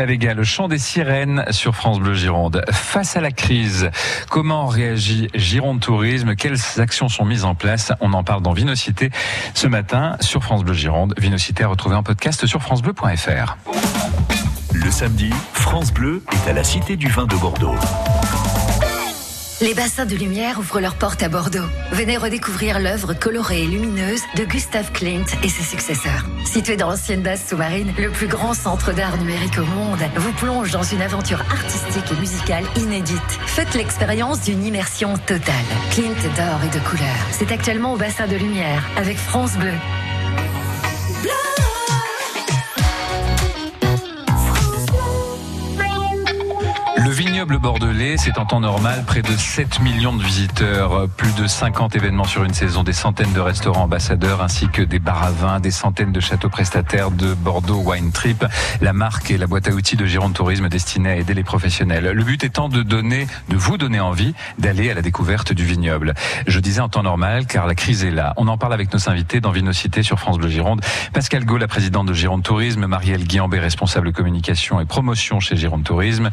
[0.00, 2.64] La Vega, le chant des sirènes sur France Bleu Gironde.
[2.70, 3.90] Face à la crise,
[4.30, 6.36] comment réagit Gironde Tourisme?
[6.36, 7.92] Quelles actions sont mises en place?
[8.00, 9.10] On en parle dans Vinocité
[9.52, 11.12] ce matin sur France Bleu Gironde.
[11.18, 13.58] Vinocité à retrouver en podcast sur francebleu.fr.
[14.72, 17.76] Le samedi, France Bleu est à la Cité du Vin de Bordeaux.
[19.62, 21.68] Les bassins de lumière ouvrent leurs portes à Bordeaux.
[21.92, 26.24] Venez redécouvrir l'œuvre colorée et lumineuse de Gustave Klimt et ses successeurs.
[26.46, 30.70] Situé dans l'ancienne base sous-marine, le plus grand centre d'art numérique au monde vous plonge
[30.70, 33.20] dans une aventure artistique et musicale inédite.
[33.44, 35.54] Faites l'expérience d'une immersion totale.
[35.90, 37.16] Klimt d'or et de couleur.
[37.32, 39.74] C'est actuellement au bassin de lumière avec France Bleu.
[47.40, 51.96] Vignoble bordelais, c'est en temps normal près de 7 millions de visiteurs, plus de 50
[51.96, 55.58] événements sur une saison, des centaines de restaurants ambassadeurs ainsi que des bars à vin,
[55.58, 58.44] des centaines de châteaux prestataires de Bordeaux Wine Trip,
[58.82, 62.10] la marque et la boîte à outils de Gironde Tourisme destinée à aider les professionnels.
[62.12, 66.12] Le but étant de donner, de vous donner envie d'aller à la découverte du vignoble.
[66.46, 68.34] Je disais en temps normal car la crise est là.
[68.36, 70.82] On en parle avec nos invités dans Vinocité sur France Bleu Gironde.
[71.14, 75.84] Pascal Gau, la présidente de Gironde Tourisme, Marielle Guiambé, responsable communication et promotion chez Gironde
[75.84, 76.28] Tourisme.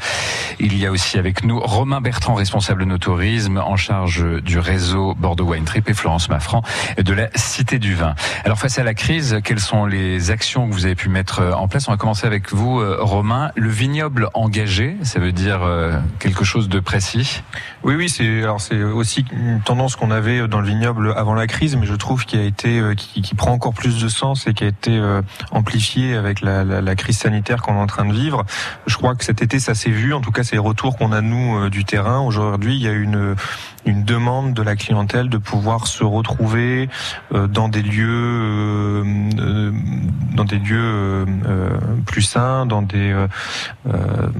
[0.60, 5.46] Il y a avec nous Romain Bertrand, responsable no tourisme, en charge du réseau Bordeaux
[5.46, 6.64] Wine Trip et Florence Maffran
[6.98, 8.16] de la Cité du Vin.
[8.44, 11.68] Alors face à la crise, quelles sont les actions que vous avez pu mettre en
[11.68, 11.88] place?
[11.88, 13.52] On va commencer avec vous, euh, Romain.
[13.56, 17.44] Le vignoble engagé, ça veut dire euh, quelque chose de précis?
[17.84, 18.44] Oui, oui, c'est
[18.84, 22.40] aussi une tendance qu'on avait dans le vignoble avant la crise, mais je trouve qu'il
[22.40, 25.22] a été euh, qui, qui prend encore plus de sens et qui a été euh,
[25.52, 28.46] amplifié avec la, crise sanitaire qu'on est en train de vivre.
[28.88, 30.14] Je crois que cet été, ça s'est vu.
[30.14, 30.60] En tout cas, c'est les
[30.96, 32.20] qu'on a nous euh, du terrain.
[32.20, 33.36] Aujourd'hui, il y a une
[33.86, 36.90] une demande de la clientèle de pouvoir se retrouver
[37.34, 39.72] euh, dans des lieux euh,
[40.34, 41.26] dans des lieux
[42.06, 43.16] plus sains, dans des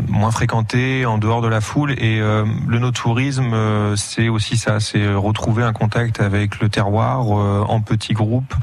[0.08, 1.94] moins fréquentés, en dehors de la foule.
[1.94, 3.56] Et le no-tourisme,
[3.96, 8.54] c'est aussi ça, c'est retrouver un contact avec le terroir en petits groupes.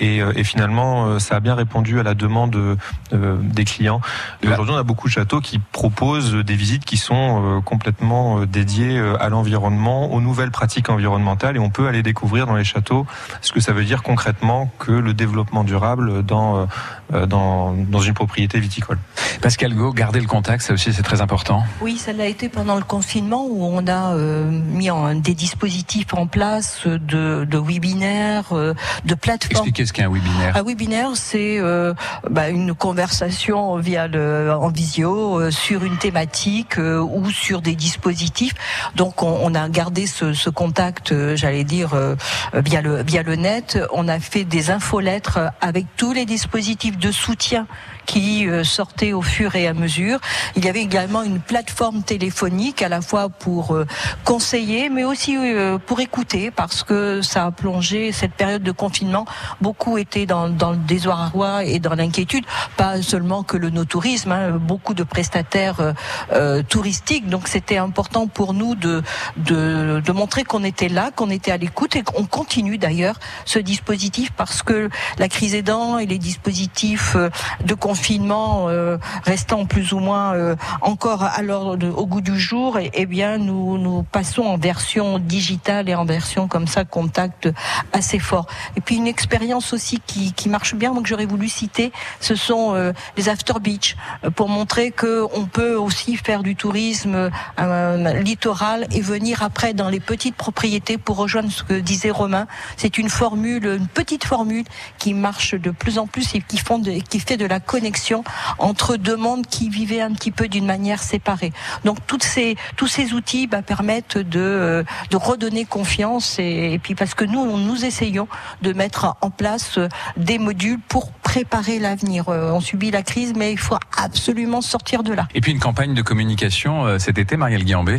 [0.00, 2.76] Et, finalement, ça a bien répondu à la demande
[3.10, 4.02] des clients.
[4.44, 8.46] Aujourd'hui, on a beaucoup de châteaux qui proposent des visites qui sont euh, complètement euh,
[8.46, 12.64] dédiés euh, à l'environnement, aux nouvelles pratiques environnementales, et on peut aller découvrir dans les
[12.64, 13.06] châteaux
[13.40, 16.68] ce que ça veut dire concrètement que le développement durable dans
[17.12, 18.98] euh, dans, dans une propriété viticole.
[19.42, 21.62] Pascal Go, garder le contact, ça aussi c'est très important.
[21.80, 26.14] Oui, ça l'a été pendant le confinement où on a euh, mis en, des dispositifs
[26.14, 28.74] en place de, de webinaires, euh,
[29.04, 29.52] de plateformes.
[29.66, 30.56] Expliquez ce qu'est un webinaire.
[30.56, 31.94] Un webinaire, c'est euh,
[32.28, 37.74] bah, une conversation via le, en visio euh, sur une thématique euh, ou sur des
[37.74, 38.54] dispositifs.
[38.94, 42.14] Donc, on, on a gardé ce, ce contact, euh, j'allais dire, euh,
[42.54, 43.78] via le via le net.
[43.92, 47.66] On a fait des infolettres avec tous les dispositifs de soutien
[48.06, 50.18] qui euh, sortaient au fur et à mesure.
[50.56, 53.86] Il y avait également une plateforme téléphonique à la fois pour euh,
[54.24, 59.26] conseiller, mais aussi euh, pour écouter, parce que ça a plongé cette période de confinement.
[59.60, 62.44] Beaucoup étaient dans, dans le désarroi et dans l'inquiétude,
[62.76, 65.94] pas seulement que le no-tourisme, hein, beaucoup de prestataires
[66.32, 67.28] euh, touristiques.
[67.28, 69.02] Donc c'était important pour nous de,
[69.36, 73.58] de, de montrer qu'on était là, qu'on était à l'écoute et qu'on continue d'ailleurs ce
[73.58, 77.16] dispositif parce que la crise aidant et les dispositifs
[77.64, 82.78] de confinement euh, restant plus ou moins euh, encore à l'ordre au goût du jour,
[82.78, 87.48] et, eh bien nous nous passons en version digitale et en version comme ça contact
[87.92, 88.46] assez fort.
[88.76, 92.74] Et puis une expérience aussi qui, qui marche bien, donc j'aurais voulu citer, ce sont
[92.74, 98.20] euh, les after beach euh, pour montrer que on peut aussi faire du tourisme euh,
[98.22, 102.46] littoral et venir après dans les petites propriétés pour rejoindre ce que disait Romain.
[102.76, 104.64] C'est une formule, une petite formule
[104.98, 108.24] qui marche de plus en plus et qui, font de- qui fait de la connexion
[108.58, 111.50] entre deux mondes qui vivaient un petit peu d'une manière séparée.
[111.86, 116.94] Donc toutes ces, tous ces outils bah, permettent de, euh, de redonner confiance et, puis
[116.94, 118.28] parce que nous, nous essayons
[118.60, 122.28] de mettre en place euh, des modules pour préparer l'avenir.
[122.28, 125.26] Euh, On subit la crise, mais il faut absolument sortir de là.
[125.34, 127.96] Et puis une campagne de communication cet été, Marielle Guillambé.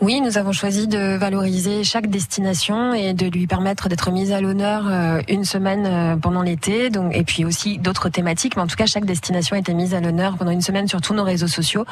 [0.00, 4.40] Oui, nous avons choisi de valoriser chaque destination et de lui permettre d'être mise à
[4.40, 6.90] l'honneur euh, une semaine euh, pendant l'été.
[6.90, 10.00] Donc, et puis aussi d'autres thématiques, mais en tout cas chaque destination était mise à
[10.00, 11.86] l'honneur pendant une semaine sur tous nos réseaux sociaux.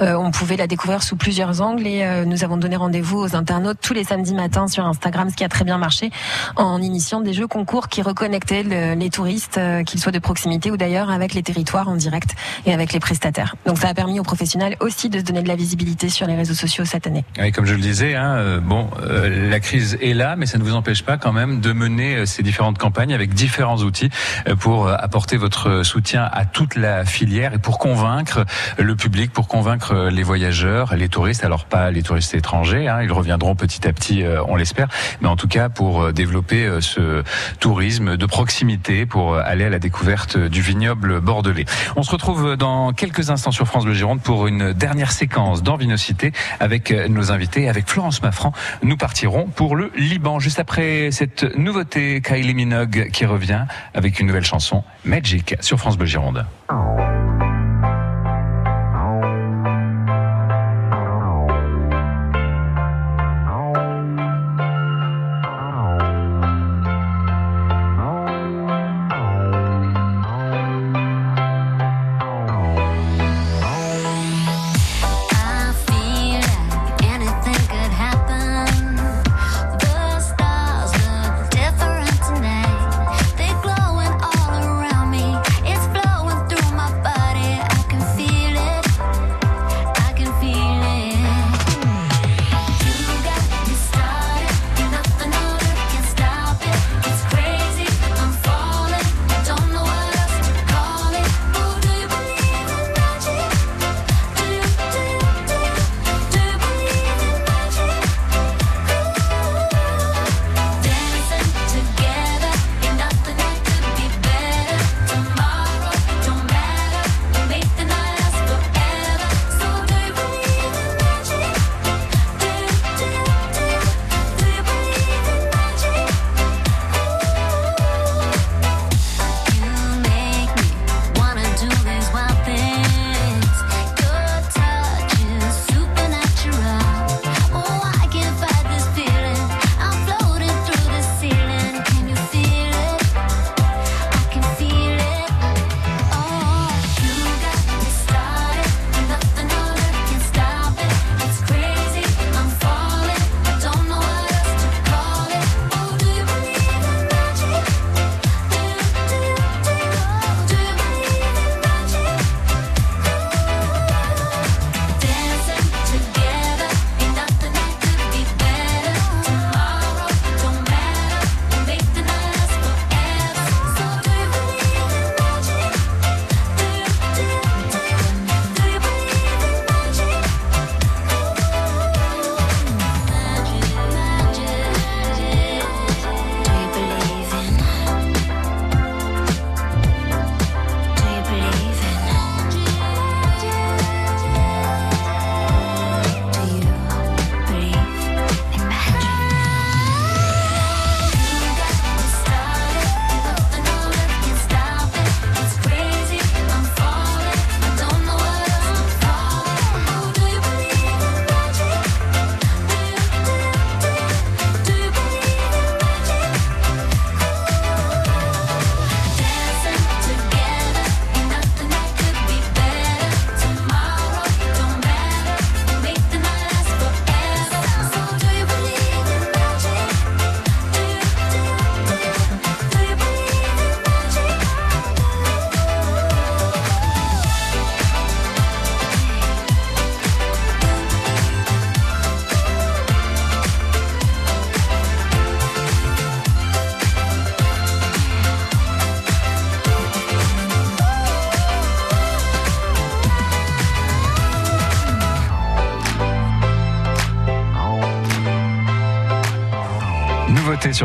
[0.00, 3.36] Euh, on pouvait la découvrir sous plusieurs angles et euh, nous avons donné rendez-vous aux
[3.36, 6.10] internautes tous les samedis matins sur Instagram, ce qui a très bien marché,
[6.56, 10.78] en initiant des jeux concours qui reconnectaient le- les touristes, qu'ils soient de proximité ou
[10.78, 12.30] d'ailleurs avec les territoires en direct
[12.64, 13.56] et avec les prestataires.
[13.66, 16.36] Donc ça a permis aux professionnels aussi de se donner de la visibilité sur les
[16.36, 17.24] réseaux sociaux cette année.
[17.58, 20.62] Comme je le disais, hein, euh, bon, euh, la crise est là, mais ça ne
[20.62, 24.10] vous empêche pas quand même de mener euh, ces différentes campagnes avec différents outils
[24.46, 28.44] euh, pour apporter votre soutien à toute la filière et pour convaincre
[28.78, 31.44] le public, pour convaincre les voyageurs, les touristes.
[31.44, 34.86] Alors pas les touristes étrangers, hein, ils reviendront petit à petit, on l'espère,
[35.20, 37.24] mais en tout cas pour développer ce
[37.58, 41.64] tourisme de proximité, pour aller à la découverte du vignoble bordelais.
[41.96, 46.32] On se retrouve dans quelques instants sur France Bleu Gironde pour une dernière séquence d'Envinocité
[46.60, 47.37] avec euh, nos invités,
[47.68, 48.52] avec Florence Maffran.
[48.82, 53.64] Nous partirons pour le Liban juste après cette nouveauté Kylie Minogue qui revient
[53.94, 56.44] avec une nouvelle chanson Magic sur France Bleu Gironde.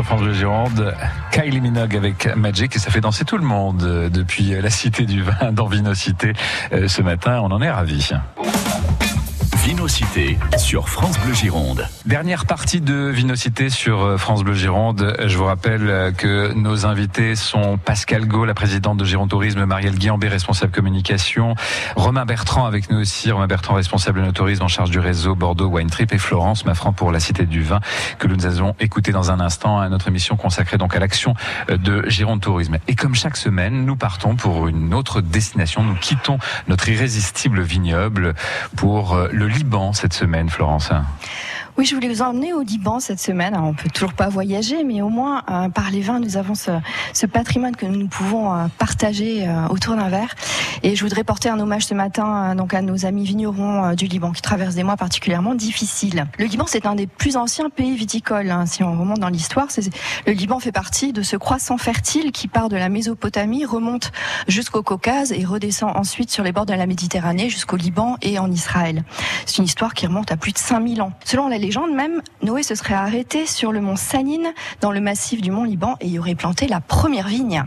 [0.04, 0.94] France Bleu Gironde.
[1.32, 5.22] Kylie Minogue avec Magic et ça fait danser tout le monde depuis la Cité du
[5.22, 6.34] Vin dans Vinocité
[6.72, 7.40] euh, ce matin.
[7.42, 8.12] On en est ravis.
[9.64, 11.88] Vinocité sur France Bleu Gironde.
[12.04, 15.16] Dernière partie de Vinocité sur euh, France Bleu Gironde.
[15.24, 19.64] Je vous rappelle euh, que nos invités sont Pascal Gau, la présidente de Gironde Tourisme,
[19.64, 21.54] Marielle Guillambé, responsable communication,
[21.96, 25.68] Romain Bertrand avec nous aussi, Romain Bertrand, responsable de tourisme en charge du réseau Bordeaux
[25.68, 27.80] Wine Trip et Florence Maffran pour la Cité du Vin
[28.18, 31.32] que nous allons écouter dans un instant à notre émission consacrée donc à l'action
[31.70, 32.76] euh, de Gironde Tourisme.
[32.86, 35.82] Et comme chaque semaine, nous partons pour une autre destination.
[35.82, 36.36] Nous quittons
[36.68, 38.34] notre irrésistible vignoble
[38.76, 40.90] pour le Liban cette semaine, Florence.
[41.76, 43.56] Oui, je voulais vous emmener au Liban cette semaine.
[43.56, 46.70] On peut toujours pas voyager, mais au moins euh, par les vins, nous avons ce,
[47.12, 50.36] ce, patrimoine que nous pouvons euh, partager euh, autour d'un verre.
[50.84, 54.30] Et je voudrais porter un hommage ce matin donc à nos amis vignerons du Liban
[54.30, 56.26] qui traversent des mois particulièrement difficiles.
[56.38, 58.52] Le Liban, c'est un des plus anciens pays viticoles.
[58.52, 59.66] Hein, si on remonte dans l'histoire,
[60.26, 64.12] le Liban fait partie de ce croissant fertile qui part de la Mésopotamie, remonte
[64.46, 68.50] jusqu'au Caucase et redescend ensuite sur les bords de la Méditerranée jusqu'au Liban et en
[68.52, 69.02] Israël.
[69.46, 71.12] C'est une histoire qui remonte à plus de 5000 ans.
[71.24, 74.52] Selon la légende même, Noé se serait arrêté sur le mont Sanine,
[74.82, 77.64] dans le massif du mont Liban, et y aurait planté la première vigne.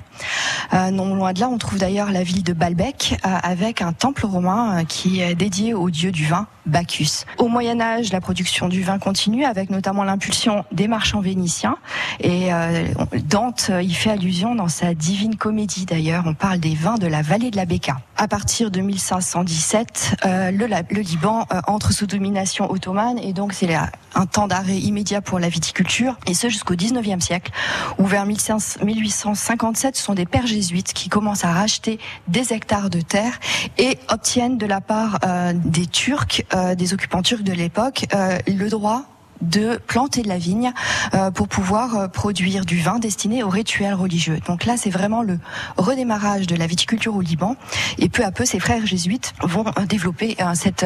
[0.74, 3.94] Euh, non loin de là, on trouve d'ailleurs la ville de Baalbek, euh, avec un
[3.94, 7.26] temple romain euh, qui est dédié au dieu du vin, Bacchus.
[7.38, 11.78] Au Moyen Âge, la production du vin continue, avec notamment l'impulsion des marchands vénitiens.
[12.20, 12.86] Et euh,
[13.26, 16.24] Dante y fait allusion dans sa Divine Comédie d'ailleurs.
[16.26, 17.98] On parle des vins de la vallée de la Béca.
[18.18, 23.54] À partir de 1517, euh, le, le, Liban euh, entre sous domination ottomane et donc
[23.54, 23.74] c'est
[24.16, 27.52] un temps d'arrêt immédiat pour la viticulture et ce jusqu'au 19e siècle
[27.98, 33.02] où vers 1857 ce sont des pères jésuites qui commencent à racheter des hectares de
[33.02, 33.40] terre
[33.78, 38.38] et obtiennent de la part euh, des Turcs, euh, des occupants turcs de l'époque, euh,
[38.48, 39.06] le droit
[39.42, 40.72] de planter de la vigne
[41.14, 44.40] euh, pour pouvoir euh, produire du vin destiné aux rituels religieux.
[44.48, 45.40] Donc là, c'est vraiment le
[45.78, 47.56] redémarrage de la viticulture au Liban.
[47.98, 50.86] Et peu à peu, ces frères jésuites vont euh, développer cette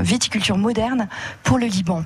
[0.00, 1.08] viticulture moderne
[1.42, 2.04] pour le Liban.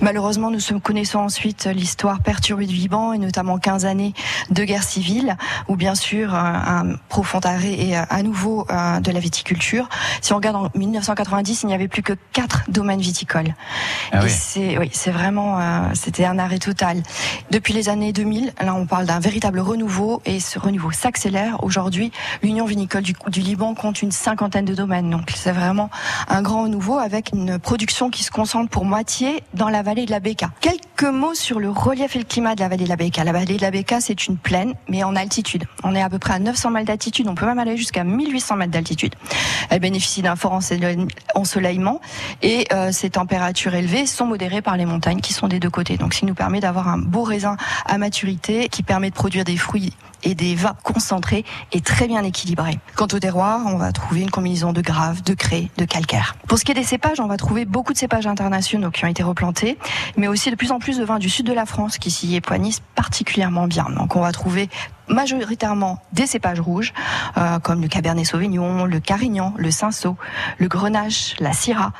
[0.00, 4.14] Malheureusement, nous connaissons ensuite l'histoire perturbée du Liban et notamment 15 années
[4.50, 5.36] de guerre civile,
[5.68, 9.88] où bien sûr un profond arrêt et à nouveau de la viticulture.
[10.20, 13.54] Si on regarde en 1990, il n'y avait plus que quatre domaines viticoles.
[14.12, 14.30] Ah oui.
[14.30, 15.62] c'est oui, c'est vraiment euh,
[15.94, 17.00] c'était un arrêt total.
[17.52, 21.62] Depuis les années 2000, là on parle d'un véritable renouveau et ce renouveau s'accélère.
[21.62, 22.10] Aujourd'hui,
[22.42, 25.10] l'Union vinicole du, Liban compte une cinquantaine de domaines.
[25.10, 25.90] Donc c'est vraiment
[26.26, 30.10] un grand renouveau avec une production qui se concentre pour moitié dans la vallée de
[30.10, 30.50] la Béka.
[30.60, 33.22] Quelques mots sur le relief et le climat de la vallée de la Béka.
[33.22, 35.66] La vallée de la Béka, c'est une plaine mais en altitude.
[35.84, 38.56] On est à peu près à 900 mètres d'altitude, on peut même aller jusqu'à 1800
[38.56, 39.14] mètres d'altitude.
[39.70, 40.58] Elle bénéficie d'un fort
[41.34, 42.00] ensoleillement
[42.42, 45.96] et euh, ces températures élevées sont modérées par les montagnes qui sont des deux côtés.
[45.96, 47.56] Donc, ce qui nous permet d'avoir un beau raisin
[47.86, 49.92] à maturité qui permet de produire des fruits
[50.22, 52.78] et des vins concentrés et très bien équilibrés.
[52.96, 56.36] Quant au terroir, on va trouver une combinaison de graves, de craie, de calcaire.
[56.46, 59.08] Pour ce qui est des cépages, on va trouver beaucoup de cépages internationaux qui ont
[59.08, 59.78] été replantés,
[60.16, 62.34] mais aussi de plus en plus de vins du sud de la France qui s'y
[62.36, 63.86] époignissent particulièrement bien.
[63.96, 64.68] Donc, on va trouver
[65.08, 66.92] majoritairement des cépages rouges,
[67.36, 70.16] euh, comme le Cabernet Sauvignon, le Carignan, le Cinsault,
[70.58, 71.92] le Grenache, la Syrah,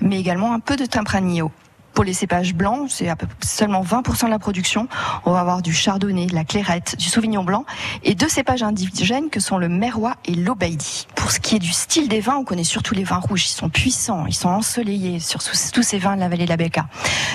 [0.00, 1.52] mais également un peu de Tempranillo.
[1.94, 3.08] Pour les cépages blancs, c'est
[3.44, 4.86] seulement 20% de la production.
[5.24, 7.64] On va avoir du chardonnay, de la clairette, du sauvignon blanc
[8.04, 11.08] et deux cépages indigènes que sont le merrois et l'obaïdi.
[11.16, 13.46] Pour ce qui est du style des vins, on connaît surtout les vins rouges.
[13.46, 16.56] Ils sont puissants, ils sont ensoleillés sur tous ces vins de la vallée de la
[16.56, 16.86] Béca.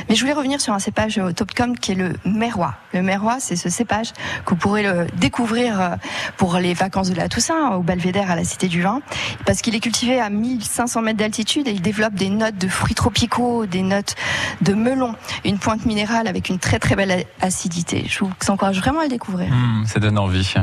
[0.07, 2.75] Mais je voulais revenir sur un cépage au top com qui est le merrois.
[2.93, 4.13] Le merrois, c'est ce cépage
[4.45, 5.97] que vous pourrez le découvrir
[6.37, 9.01] pour les vacances de la Toussaint au Belvédère à la Cité du Vin,
[9.45, 12.95] parce qu'il est cultivé à 1500 mètres d'altitude et il développe des notes de fruits
[12.95, 14.15] tropicaux, des notes
[14.61, 15.15] de melon,
[15.45, 18.05] une pointe minérale avec une très très belle acidité.
[18.07, 19.49] Je vous encourage vraiment à le découvrir.
[19.49, 20.53] Mmh, ça donne envie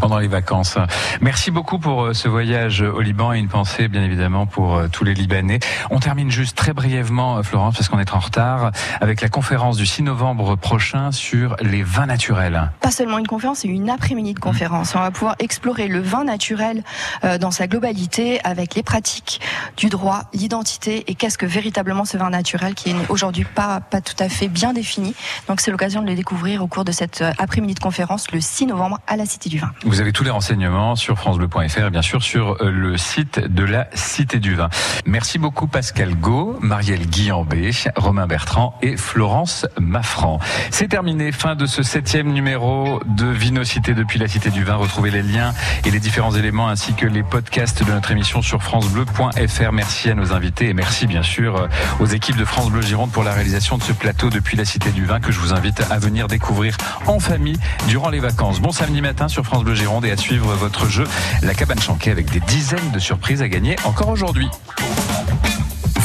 [0.00, 0.78] pendant les vacances.
[1.20, 5.14] Merci beaucoup pour ce voyage au Liban et une pensée bien évidemment pour tous les
[5.14, 5.60] Libanais.
[5.90, 8.70] On termine juste très brièvement, Florence, parce qu'on est en retard,
[9.00, 12.70] avec la conférence du 6 novembre prochain sur les vins naturels.
[12.80, 14.94] Pas seulement une conférence, c'est une après-midi de conférence.
[14.94, 16.82] On va pouvoir explorer le vin naturel
[17.24, 19.40] euh, dans sa globalité avec les pratiques
[19.76, 24.00] du droit, l'identité et qu'est-ce que véritablement ce vin naturel qui est aujourd'hui pas, pas
[24.00, 25.14] tout à fait bien défini.
[25.48, 28.40] Donc c'est l'occasion de le découvrir au cours de cette euh, après-midi de conférence le
[28.40, 29.70] 6 novembre à la Cité du Vin.
[29.84, 33.64] Vous avez tous les renseignements sur francebleu.fr et bien sûr sur euh, le site de
[33.64, 34.68] la Cité du Vin.
[35.06, 40.40] Merci beaucoup Pascal Gau, Marielle Guillambé, Romain Bertrand et Florence Maffran.
[40.70, 44.74] C'est terminé, fin de ce septième numéro de Vinocité depuis la Cité du Vin.
[44.74, 45.54] Retrouvez les liens
[45.84, 49.72] et les différents éléments ainsi que les podcasts de notre émission sur francebleu.fr.
[49.72, 51.68] Merci à nos invités et merci bien sûr euh,
[52.00, 54.90] aux équipes de France Bleu Gironde pour la réalisation de ce plateau depuis la Cité
[54.90, 56.76] du Vin que je vous invite à venir découvrir
[57.06, 58.60] en famille durant les vacances.
[58.60, 61.04] Bon samedi matin sur France Bleu Gironde et à suivre votre jeu
[61.42, 64.48] La Cabane Chanquée avec des dizaines de surprises à gagner encore aujourd'hui.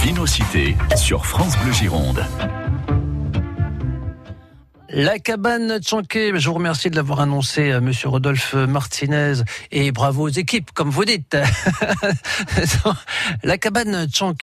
[0.04, 2.26] Vinocité sur France Bleu Gironde.
[4.92, 9.34] La cabane Tchanké, je vous remercie de l'avoir annoncé, euh, Monsieur Rodolphe Martinez,
[9.72, 11.38] et bravo aux équipes, comme vous dites.
[13.44, 14.38] La cabane Tchanké.